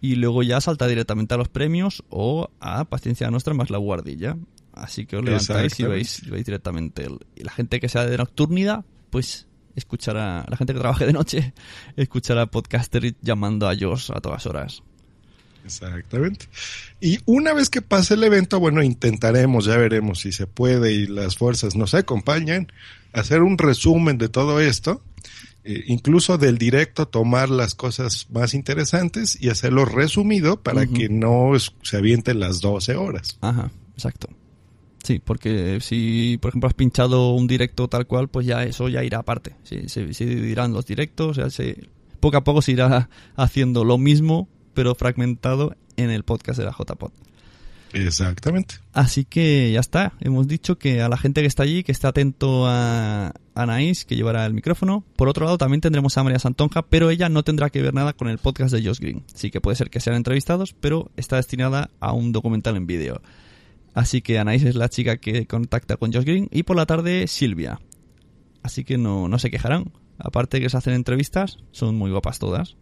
y 0.00 0.16
luego 0.16 0.42
ya 0.42 0.60
salta 0.60 0.88
directamente 0.88 1.34
a 1.34 1.36
los 1.36 1.48
premios 1.48 2.02
o 2.08 2.50
a 2.58 2.84
Paciencia 2.86 3.30
Nuestra 3.30 3.54
más 3.54 3.70
la 3.70 3.78
guardilla. 3.78 4.36
Así 4.72 5.06
que 5.06 5.18
os 5.18 5.24
levantáis 5.24 5.78
y 5.78 5.84
veis, 5.84 6.28
veis 6.28 6.44
directamente. 6.44 7.04
El, 7.04 7.18
y 7.36 7.44
la 7.44 7.52
gente 7.52 7.78
que 7.78 7.88
sea 7.88 8.06
de 8.06 8.16
nocturnidad, 8.16 8.84
pues 9.10 9.46
escuchará, 9.80 10.46
la 10.48 10.56
gente 10.56 10.72
que 10.72 10.78
trabaje 10.78 11.06
de 11.06 11.12
noche, 11.12 11.52
escuchará 11.96 12.46
podcaster 12.46 13.14
llamando 13.20 13.68
a 13.68 13.74
Josh 13.78 14.10
a 14.14 14.20
todas 14.20 14.46
horas. 14.46 14.82
Exactamente. 15.64 16.46
Y 17.00 17.18
una 17.26 17.52
vez 17.52 17.68
que 17.70 17.82
pase 17.82 18.14
el 18.14 18.24
evento, 18.24 18.60
bueno, 18.60 18.82
intentaremos, 18.82 19.66
ya 19.66 19.76
veremos 19.76 20.20
si 20.20 20.32
se 20.32 20.46
puede 20.46 20.92
y 20.92 21.06
las 21.06 21.36
fuerzas 21.36 21.76
nos 21.76 21.94
acompañan, 21.94 22.72
hacer 23.12 23.42
un 23.42 23.58
resumen 23.58 24.18
de 24.18 24.28
todo 24.28 24.60
esto, 24.60 25.02
eh, 25.64 25.84
incluso 25.86 26.38
del 26.38 26.56
directo, 26.56 27.08
tomar 27.08 27.50
las 27.50 27.74
cosas 27.74 28.28
más 28.30 28.54
interesantes 28.54 29.36
y 29.40 29.50
hacerlo 29.50 29.84
resumido 29.84 30.62
para 30.62 30.86
que 30.86 31.08
no 31.08 31.52
se 31.82 31.96
avienten 31.96 32.40
las 32.40 32.60
12 32.60 32.96
horas. 32.96 33.38
Ajá, 33.40 33.70
exacto. 33.94 34.28
Sí, 35.10 35.18
porque 35.18 35.80
si, 35.80 36.38
por 36.40 36.50
ejemplo, 36.50 36.68
has 36.68 36.74
pinchado 36.74 37.32
un 37.32 37.48
directo 37.48 37.88
tal 37.88 38.06
cual, 38.06 38.28
pues 38.28 38.46
ya 38.46 38.62
eso 38.62 38.88
ya 38.88 39.02
irá 39.02 39.18
aparte. 39.18 39.56
Se, 39.64 39.88
se 39.88 40.04
dividirán 40.06 40.72
los 40.72 40.86
directos, 40.86 41.30
o 41.30 41.34
sea, 41.34 41.50
se, 41.50 41.88
poco 42.20 42.36
a 42.36 42.44
poco 42.44 42.62
se 42.62 42.70
irá 42.70 43.10
haciendo 43.34 43.82
lo 43.82 43.98
mismo, 43.98 44.48
pero 44.72 44.94
fragmentado 44.94 45.74
en 45.96 46.10
el 46.10 46.22
podcast 46.22 46.60
de 46.60 46.66
la 46.66 46.70
JPod. 46.70 47.10
Exactamente. 47.92 48.76
Así 48.92 49.24
que 49.24 49.72
ya 49.72 49.80
está. 49.80 50.12
Hemos 50.20 50.46
dicho 50.46 50.78
que 50.78 51.02
a 51.02 51.08
la 51.08 51.16
gente 51.16 51.40
que 51.40 51.48
está 51.48 51.64
allí, 51.64 51.82
que 51.82 51.90
esté 51.90 52.06
atento 52.06 52.68
a 52.68 53.32
Anaís, 53.56 54.04
que 54.04 54.14
llevará 54.14 54.46
el 54.46 54.54
micrófono. 54.54 55.02
Por 55.16 55.28
otro 55.28 55.44
lado, 55.44 55.58
también 55.58 55.80
tendremos 55.80 56.16
a 56.16 56.22
María 56.22 56.38
Santonja, 56.38 56.82
pero 56.82 57.10
ella 57.10 57.28
no 57.28 57.42
tendrá 57.42 57.68
que 57.70 57.82
ver 57.82 57.94
nada 57.94 58.12
con 58.12 58.28
el 58.28 58.38
podcast 58.38 58.72
de 58.72 58.86
Josh 58.86 59.00
Green. 59.00 59.24
Sí 59.34 59.50
que 59.50 59.60
puede 59.60 59.74
ser 59.74 59.90
que 59.90 59.98
sean 59.98 60.14
entrevistados, 60.14 60.72
pero 60.72 61.10
está 61.16 61.34
destinada 61.34 61.90
a 61.98 62.12
un 62.12 62.30
documental 62.30 62.76
en 62.76 62.86
vídeo. 62.86 63.20
Así 63.94 64.22
que 64.22 64.38
Anaís 64.38 64.62
es 64.62 64.74
la 64.76 64.88
chica 64.88 65.16
que 65.16 65.46
contacta 65.46 65.96
con 65.96 66.12
Josh 66.12 66.24
Green 66.24 66.48
y 66.52 66.62
por 66.62 66.76
la 66.76 66.86
tarde 66.86 67.26
Silvia. 67.26 67.80
Así 68.62 68.84
que 68.84 68.98
no, 68.98 69.28
no 69.28 69.38
se 69.38 69.50
quejarán. 69.50 69.92
Aparte 70.18 70.60
que 70.60 70.68
se 70.68 70.76
hacen 70.76 70.92
entrevistas, 70.94 71.58
son 71.72 71.96
muy 71.96 72.10
guapas 72.10 72.38
todas. 72.38 72.76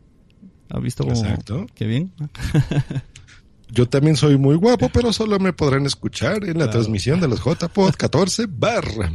¿Has 0.71 0.83
visto 0.83 1.05
cómo? 1.05 1.17
Exacto. 1.19 1.67
Qué 1.75 1.87
bien. 1.87 2.13
Yo 3.71 3.87
también 3.89 4.17
soy 4.17 4.39
muy 4.39 4.57
guapo, 4.57 4.89
pero 4.89 5.13
solo 5.13 5.39
me 5.39 5.53
podrán 5.53 5.85
escuchar 5.87 6.43
en 6.45 6.49
la 6.59 6.65
Claro. 6.65 6.71
transmisión 6.73 7.21
de 7.21 7.29
los 7.29 7.41
JPod 7.45 7.93
14 7.97 8.47
barra. 8.49 9.13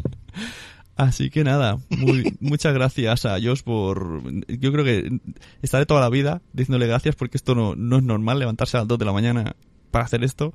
Así 0.96 1.32
que 1.32 1.44
nada, 1.44 1.80
muy- 1.90 2.38
muchas 2.40 2.72
gracias 2.74 3.26
a 3.26 3.40
Josh 3.42 3.62
por... 3.64 4.22
Yo 4.48 4.72
creo 4.72 4.86
que 4.86 5.20
estaré 5.64 5.88
toda 5.88 6.02
la 6.02 6.10
vida 6.10 6.44
diciéndole 6.54 6.86
gracias 6.86 7.16
porque 7.16 7.38
esto 7.38 7.56
no, 7.56 7.76
no 7.76 7.98
es 7.98 8.04
normal 8.04 8.38
levantarse 8.38 8.78
a 8.78 8.82
las 8.82 8.88
2 8.88 9.00
de 9.00 9.06
la 9.06 9.12
mañana 9.14 9.56
para 9.90 10.06
hacer 10.06 10.24
esto. 10.24 10.54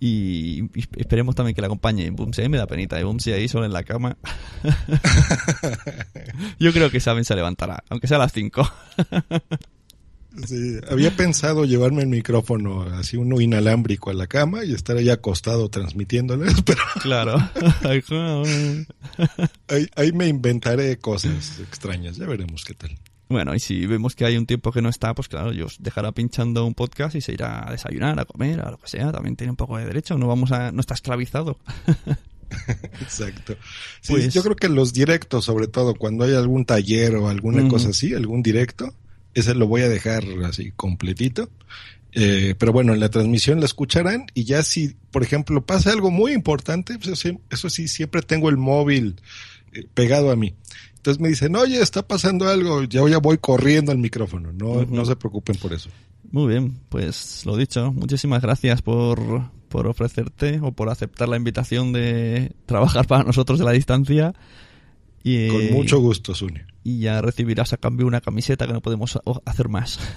Y, 0.00 0.64
y 0.74 0.84
esperemos 0.96 1.34
también 1.34 1.54
que 1.54 1.60
le 1.60 1.66
acompañe 1.66 2.10
Bumsy. 2.10 2.42
A 2.42 2.44
mí 2.44 2.50
me 2.50 2.58
da 2.58 2.66
penita, 2.66 3.00
y 3.00 3.04
Bumsy 3.04 3.32
ahí 3.32 3.48
solo 3.48 3.64
en 3.64 3.72
la 3.72 3.84
cama. 3.84 4.16
Yo 6.58 6.72
creo 6.72 6.90
que 6.90 7.00
Saben 7.00 7.24
se 7.24 7.34
levantará, 7.34 7.84
aunque 7.88 8.06
sea 8.06 8.16
a 8.16 8.20
las 8.20 8.32
5. 8.32 8.68
Sí, 10.46 10.78
había 10.90 11.14
pensado 11.14 11.64
llevarme 11.64 12.02
el 12.02 12.08
micrófono 12.08 12.82
así 12.82 13.16
uno 13.16 13.40
inalámbrico 13.40 14.10
a 14.10 14.14
la 14.14 14.26
cama 14.26 14.64
y 14.64 14.74
estar 14.74 14.96
ahí 14.96 15.08
acostado 15.08 15.68
transmitiéndoles, 15.68 16.60
pero 16.66 16.80
claro. 17.00 17.36
ahí, 19.68 19.88
ahí 19.94 20.12
me 20.12 20.26
inventaré 20.26 20.98
cosas 20.98 21.60
extrañas, 21.60 22.16
ya 22.16 22.26
veremos 22.26 22.64
qué 22.64 22.74
tal. 22.74 22.98
Bueno, 23.28 23.54
y 23.54 23.58
si 23.60 23.86
vemos 23.86 24.14
que 24.14 24.24
hay 24.26 24.36
un 24.36 24.46
tiempo 24.46 24.70
que 24.70 24.82
no 24.82 24.88
está, 24.90 25.14
pues 25.14 25.28
claro, 25.28 25.50
Josh 25.56 25.76
dejará 25.78 26.12
pinchando 26.12 26.64
un 26.66 26.74
podcast 26.74 27.14
y 27.16 27.20
se 27.20 27.32
irá 27.32 27.66
a 27.66 27.70
desayunar, 27.72 28.18
a 28.20 28.24
comer, 28.26 28.60
a 28.60 28.70
lo 28.70 28.78
que 28.78 28.86
sea. 28.88 29.12
También 29.12 29.34
tiene 29.36 29.50
un 29.50 29.56
poco 29.56 29.78
de 29.78 29.86
derecho, 29.86 30.18
no 30.18 30.26
vamos 30.28 30.52
a, 30.52 30.72
no 30.72 30.80
está 30.80 30.94
esclavizado. 30.94 31.58
Exacto. 33.00 33.56
Sí, 34.00 34.12
Pues- 34.12 34.32
yo 34.34 34.42
creo 34.42 34.56
que 34.56 34.68
los 34.68 34.92
directos, 34.92 35.44
sobre 35.44 35.66
todo 35.68 35.94
cuando 35.94 36.24
hay 36.24 36.34
algún 36.34 36.64
taller 36.64 37.16
o 37.16 37.28
alguna 37.28 37.66
cosa 37.68 37.88
así, 37.90 38.14
algún 38.14 38.42
directo, 38.42 38.94
ese 39.34 39.54
lo 39.54 39.66
voy 39.66 39.82
a 39.82 39.88
dejar 39.88 40.24
así 40.44 40.70
completito. 40.72 41.50
Eh, 42.12 42.54
pero 42.58 42.72
bueno, 42.72 42.94
en 42.94 43.00
la 43.00 43.08
transmisión 43.10 43.58
la 43.58 43.66
escucharán 43.66 44.26
y 44.34 44.44
ya 44.44 44.62
si, 44.62 44.94
por 45.10 45.24
ejemplo, 45.24 45.66
pasa 45.66 45.90
algo 45.90 46.12
muy 46.12 46.32
importante, 46.32 46.94
pues 46.96 47.08
eso, 47.08 47.16
sí- 47.16 47.38
eso 47.50 47.70
sí, 47.70 47.88
siempre 47.88 48.22
tengo 48.22 48.48
el 48.50 48.56
móvil 48.56 49.16
eh, 49.72 49.86
pegado 49.94 50.30
a 50.30 50.36
mí. 50.36 50.54
Entonces 51.04 51.20
me 51.20 51.28
dicen, 51.28 51.54
oye, 51.54 51.82
está 51.82 52.00
pasando 52.00 52.48
algo, 52.48 52.82
ya, 52.84 53.06
ya 53.06 53.18
voy 53.18 53.36
corriendo 53.36 53.92
al 53.92 53.98
micrófono, 53.98 54.54
no, 54.54 54.86
no 54.86 55.04
se 55.04 55.14
preocupen 55.16 55.54
por 55.56 55.74
eso. 55.74 55.90
Muy 56.30 56.48
bien, 56.48 56.78
pues 56.88 57.44
lo 57.44 57.58
dicho, 57.58 57.92
muchísimas 57.92 58.40
gracias 58.40 58.80
por, 58.80 59.50
por 59.68 59.86
ofrecerte 59.86 60.60
o 60.62 60.72
por 60.72 60.88
aceptar 60.88 61.28
la 61.28 61.36
invitación 61.36 61.92
de 61.92 62.52
trabajar 62.64 63.06
para 63.06 63.22
nosotros 63.22 63.58
de 63.58 63.66
la 63.66 63.72
distancia. 63.72 64.32
Y, 65.26 65.48
Con 65.48 65.72
mucho 65.72 65.98
gusto, 66.00 66.34
Suni. 66.34 66.60
Y 66.84 67.00
ya 67.00 67.22
recibirás 67.22 67.72
a 67.72 67.78
cambio 67.78 68.06
una 68.06 68.20
camiseta 68.20 68.66
que 68.66 68.74
no 68.74 68.82
podemos 68.82 69.18
hacer 69.46 69.68
más. 69.68 69.98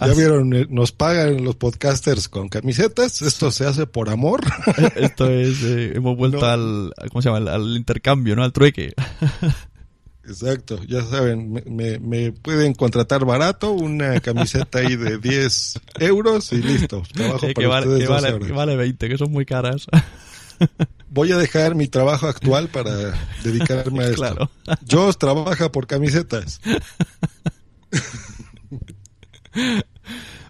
Ya 0.00 0.14
vieron, 0.14 0.54
eh, 0.54 0.66
nos 0.70 0.92
pagan 0.92 1.44
los 1.44 1.56
podcasters 1.56 2.28
con 2.28 2.48
camisetas, 2.48 3.20
esto 3.22 3.50
se 3.50 3.66
hace 3.66 3.86
por 3.86 4.08
amor. 4.08 4.40
Esto 4.96 5.28
es, 5.30 5.62
eh, 5.62 5.92
hemos 5.94 6.16
vuelto 6.16 6.40
No. 6.40 6.46
al, 6.46 6.92
¿cómo 7.10 7.20
se 7.22 7.28
llama? 7.28 7.38
Al, 7.38 7.48
al 7.48 7.76
intercambio, 7.76 8.34
¿no? 8.34 8.42
Al 8.42 8.52
trueque. 8.52 8.92
Exacto, 10.24 10.80
ya 10.84 11.02
saben, 11.02 11.52
me, 12.00 12.32
pueden 12.32 12.72
contratar 12.74 13.24
barato, 13.24 13.72
una 13.72 14.20
camiseta 14.20 14.78
ahí 14.78 14.96
de 14.96 15.18
10 15.22 15.80
euros 15.98 16.52
y 16.52 16.62
listo. 16.62 17.02
Trabajo 17.12 17.46
Eh, 17.46 17.54
que, 17.54 17.54
para 17.54 17.68
vale, 17.68 17.86
ustedes 17.88 18.08
que, 18.08 18.12
12 18.12 18.22
vale, 18.22 18.34
horas. 18.36 18.46
que 18.48 18.52
vale 18.54 18.76
20, 18.76 19.08
que 19.08 19.18
son 19.18 19.32
muy 19.32 19.44
caras. 19.44 19.86
Voy 21.08 21.32
a 21.32 21.36
dejar 21.36 21.74
mi 21.74 21.88
trabajo 21.88 22.28
actual 22.28 22.68
para 22.68 23.12
dedicarme 23.42 24.04
a 24.04 24.06
esto. 24.10 24.16
claro. 24.16 24.50
Joss 24.88 25.18
trabaja 25.18 25.72
por 25.72 25.86
camisetas. 25.86 26.60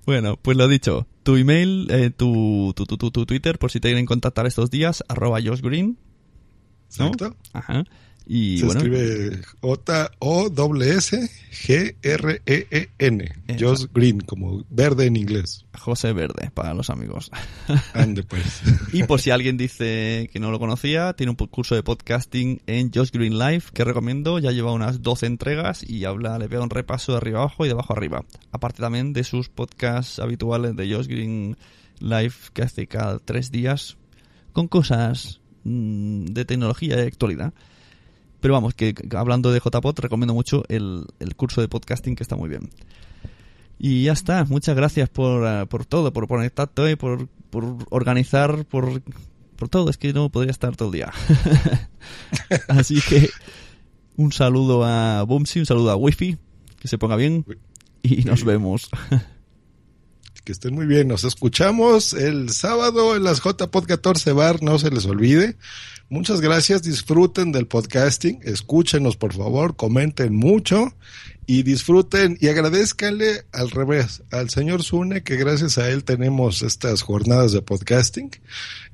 Bueno, 0.07 0.37
pues 0.37 0.57
lo 0.57 0.67
dicho, 0.69 1.07
tu 1.23 1.37
email, 1.37 1.87
eh, 1.91 2.11
tu, 2.11 2.73
tu, 2.75 2.85
tu, 2.87 2.97
tu, 2.97 3.11
tu 3.11 3.27
Twitter, 3.27 3.59
por 3.59 3.71
si 3.71 3.81
te 3.81 3.89
quieren 3.89 4.07
contactar 4.07 4.47
estos 4.47 4.71
días, 4.71 5.05
arroba 5.09 5.39
Josh 5.43 5.61
Green. 5.61 5.99
¿no? 6.99 7.07
Exacto. 7.07 7.37
Ajá. 7.53 7.85
Y 8.33 8.59
Se 8.59 8.67
bueno, 8.67 8.79
escribe 8.79 9.41
J-O-S-G-R-E-E-N. 9.61 10.15
Exacto. 13.25 13.67
Joss 13.67 13.93
Green, 13.93 14.21
como 14.21 14.65
verde 14.71 15.07
en 15.07 15.17
inglés. 15.17 15.67
José 15.77 16.13
Verde, 16.13 16.53
para 16.55 16.73
los 16.73 16.91
amigos. 16.91 17.33
Ande 17.93 18.23
pues. 18.23 18.63
Y 18.93 19.03
por 19.03 19.21
si 19.21 19.31
alguien 19.31 19.57
dice 19.57 20.31
que 20.33 20.39
no 20.39 20.53
lo 20.53 20.61
conocía, 20.61 21.15
tiene 21.15 21.31
un 21.31 21.37
curso 21.49 21.75
de 21.75 21.83
podcasting 21.83 22.63
en 22.69 22.93
Josh 22.95 23.11
Green 23.11 23.37
Life 23.37 23.73
que 23.75 23.83
recomiendo. 23.83 24.39
Ya 24.39 24.53
lleva 24.53 24.71
unas 24.71 25.03
12 25.03 25.27
entregas 25.27 25.83
y 25.83 26.05
habla, 26.05 26.39
le 26.39 26.49
pega 26.49 26.63
un 26.63 26.71
repaso 26.71 27.11
de 27.11 27.19
arriba 27.19 27.41
abajo 27.41 27.65
y 27.65 27.69
de 27.69 27.73
abajo 27.73 27.95
arriba. 27.95 28.25
Aparte 28.53 28.81
también 28.81 29.13
de 29.13 29.25
sus 29.25 29.49
podcasts 29.49 30.21
habituales 30.21 30.77
de 30.77 30.95
Josh 30.95 31.09
Green 31.09 31.57
Life 31.99 32.51
que 32.53 32.63
hace 32.63 32.87
cada 32.87 33.19
tres 33.19 33.51
días 33.51 33.97
con 34.53 34.69
cosas 34.69 35.41
mm, 35.65 36.27
de 36.27 36.45
tecnología 36.45 36.95
y 36.95 37.01
de 37.01 37.09
actualidad. 37.09 37.53
Pero 38.41 38.55
vamos, 38.55 38.75
que 38.75 38.95
hablando 39.17 39.53
de 39.53 39.61
JPod, 39.61 39.99
recomiendo 40.01 40.35
mucho 40.35 40.65
el, 40.69 41.07
el 41.19 41.37
curso 41.37 41.61
de 41.61 41.69
podcasting 41.69 42.17
que 42.17 42.23
está 42.23 42.37
muy 42.37 42.49
bien. 42.49 42.71
Y 43.79 44.05
ya 44.05 44.13
está, 44.13 44.45
muchas 44.45 44.77
gracias 44.77 45.09
por, 45.09 45.47
eh, 45.47 45.67
por 45.67 45.87
todo, 45.87 46.13
por 46.13 46.29
conectarte 46.29 46.83
hoy, 46.83 46.97
por, 46.97 47.29
por 47.29 47.79
organizar, 47.91 48.67
por, 48.67 49.03
por 49.57 49.69
todo. 49.69 49.89
Es 49.89 49.97
que 49.97 50.13
no 50.13 50.29
podría 50.29 50.51
estar 50.51 50.77
todo 50.77 50.89
el 50.89 50.93
día. 50.93 51.13
Así 52.69 53.01
que 53.01 53.31
un 54.17 54.33
saludo 54.33 54.85
a 54.85 55.23
Boomsy, 55.23 55.61
un 55.61 55.67
saludo 55.67 55.91
a 55.91 55.97
Wifi, 55.97 56.37
que 56.79 56.89
se 56.89 56.99
ponga 56.99 57.17
bien 57.17 57.47
y 58.03 58.25
nos 58.25 58.45
vemos. 58.45 58.91
Que 60.45 60.53
estén 60.53 60.75
muy 60.75 60.87
bien. 60.87 61.09
Nos 61.09 61.25
escuchamos 61.25 62.13
el 62.15 62.51
sábado 62.51 63.15
en 63.15 63.25
las 63.25 63.43
JPod 63.43 63.85
14 63.85 64.33
Bar. 64.33 64.63
No 64.63 64.79
se 64.79 64.91
les 64.91 65.05
olvide. 65.05 65.57
Muchas 66.09 66.41
gracias. 66.41 66.83
Disfruten 66.83 67.53
del 67.53 67.67
podcasting. 67.67 68.41
Escúchenos, 68.43 69.17
por 69.17 69.35
favor. 69.35 69.77
Comenten 69.77 70.35
mucho. 70.35 70.95
Y 71.53 71.65
disfruten 71.65 72.39
y 72.41 72.47
agradezcanle 72.47 73.45
al 73.51 73.73
revés 73.73 74.23
al 74.31 74.51
señor 74.51 74.85
Zune, 74.85 75.25
que 75.25 75.35
gracias 75.35 75.79
a 75.79 75.91
él 75.91 76.05
tenemos 76.05 76.63
estas 76.63 77.03
jornadas 77.03 77.51
de 77.51 77.61
podcasting. 77.61 78.31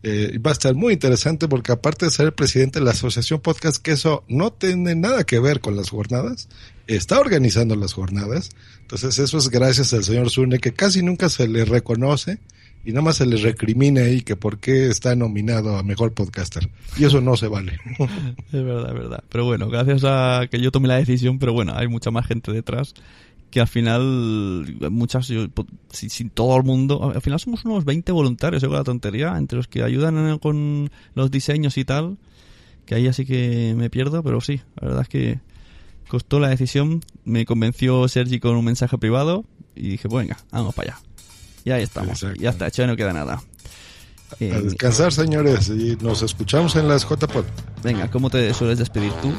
Eh, 0.02 0.38
va 0.38 0.52
a 0.52 0.54
estar 0.54 0.74
muy 0.74 0.94
interesante 0.94 1.48
porque 1.48 1.72
aparte 1.72 2.06
de 2.06 2.10
ser 2.10 2.24
el 2.24 2.32
presidente 2.32 2.78
de 2.78 2.86
la 2.86 2.92
Asociación 2.92 3.40
Podcast, 3.40 3.82
que 3.82 3.90
eso 3.90 4.24
no 4.26 4.54
tiene 4.54 4.94
nada 4.94 5.24
que 5.24 5.38
ver 5.38 5.60
con 5.60 5.76
las 5.76 5.90
jornadas, 5.90 6.48
está 6.86 7.20
organizando 7.20 7.76
las 7.76 7.92
jornadas. 7.92 8.48
Entonces 8.80 9.18
eso 9.18 9.36
es 9.36 9.50
gracias 9.50 9.92
al 9.92 10.04
señor 10.04 10.30
Zune, 10.30 10.58
que 10.58 10.72
casi 10.72 11.02
nunca 11.02 11.28
se 11.28 11.48
le 11.48 11.66
reconoce 11.66 12.38
y 12.86 12.90
nada 12.92 13.02
más 13.02 13.16
se 13.16 13.26
le 13.26 13.36
recrimina 13.36 14.02
ahí 14.02 14.22
que 14.22 14.36
por 14.36 14.58
qué 14.58 14.86
está 14.88 15.14
nominado 15.16 15.76
a 15.76 15.82
mejor 15.82 16.14
podcaster. 16.14 16.70
Y 16.96 17.04
eso 17.04 17.20
no 17.20 17.36
se 17.36 17.48
vale. 17.48 17.78
Es 18.52 18.64
verdad, 18.64 18.88
es 18.88 18.94
verdad. 18.94 19.24
Pero 19.28 19.44
bueno, 19.44 19.68
gracias 19.68 20.04
a 20.04 20.46
que 20.50 20.60
yo 20.60 20.70
tomé 20.70 20.88
la 20.88 20.96
decisión, 20.96 21.38
pero 21.38 21.52
bueno, 21.52 21.72
hay 21.76 21.88
mucha 21.88 22.10
más 22.10 22.26
gente 22.26 22.52
detrás 22.52 22.94
que 23.50 23.60
al 23.60 23.68
final, 23.68 24.76
muchas, 24.90 25.30
po- 25.54 25.66
sin, 25.90 26.10
sin 26.10 26.30
todo 26.30 26.56
el 26.56 26.62
mundo, 26.64 27.12
al 27.14 27.22
final 27.22 27.38
somos 27.40 27.64
unos 27.64 27.84
20 27.84 28.10
voluntarios, 28.12 28.60
yo 28.62 28.68
con 28.68 28.76
la 28.78 28.84
tontería, 28.84 29.36
entre 29.38 29.56
los 29.56 29.68
que 29.68 29.82
ayudan 29.82 30.16
eh, 30.30 30.38
con 30.40 30.90
los 31.14 31.30
diseños 31.30 31.78
y 31.78 31.84
tal, 31.84 32.16
que 32.86 32.94
ahí 32.96 33.06
así 33.06 33.24
que 33.24 33.74
me 33.76 33.88
pierdo, 33.88 34.22
pero 34.22 34.40
sí, 34.40 34.60
la 34.80 34.88
verdad 34.88 35.02
es 35.02 35.08
que 35.08 35.40
costó 36.08 36.38
la 36.40 36.48
decisión, 36.48 37.00
me 37.24 37.46
convenció 37.46 38.06
Sergi 38.08 38.40
con 38.40 38.56
un 38.56 38.64
mensaje 38.64 38.98
privado 38.98 39.44
y 39.74 39.88
dije, 39.90 40.08
pues 40.08 40.26
venga, 40.26 40.38
vamos 40.50 40.74
para 40.74 40.92
allá. 40.94 41.00
Y 41.66 41.70
ahí 41.72 41.82
estamos, 41.82 42.22
Exacto. 42.22 42.40
ya 42.40 42.50
está, 42.50 42.68
ya 42.68 42.86
no 42.86 42.96
queda 42.96 43.12
nada. 43.12 43.34
A 43.34 43.42
Eh, 44.40 44.60
descansar, 44.62 45.12
señores, 45.12 45.68
y 45.68 45.96
nos 46.00 46.22
escuchamos 46.22 46.74
en 46.76 46.88
las 46.88 47.04
JPod. 47.04 47.44
venga, 47.82 48.08
¿cómo 48.10 48.30
te 48.30 48.54
sueles 48.54 48.78
despedir 48.78 49.12
tú? 49.20 49.32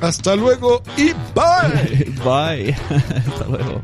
Hasta 0.00 0.36
luego 0.36 0.82
y 0.98 1.12
bye. 1.34 2.04
Bye. 2.24 2.72
Hasta 3.30 3.44
luego. 3.48 3.80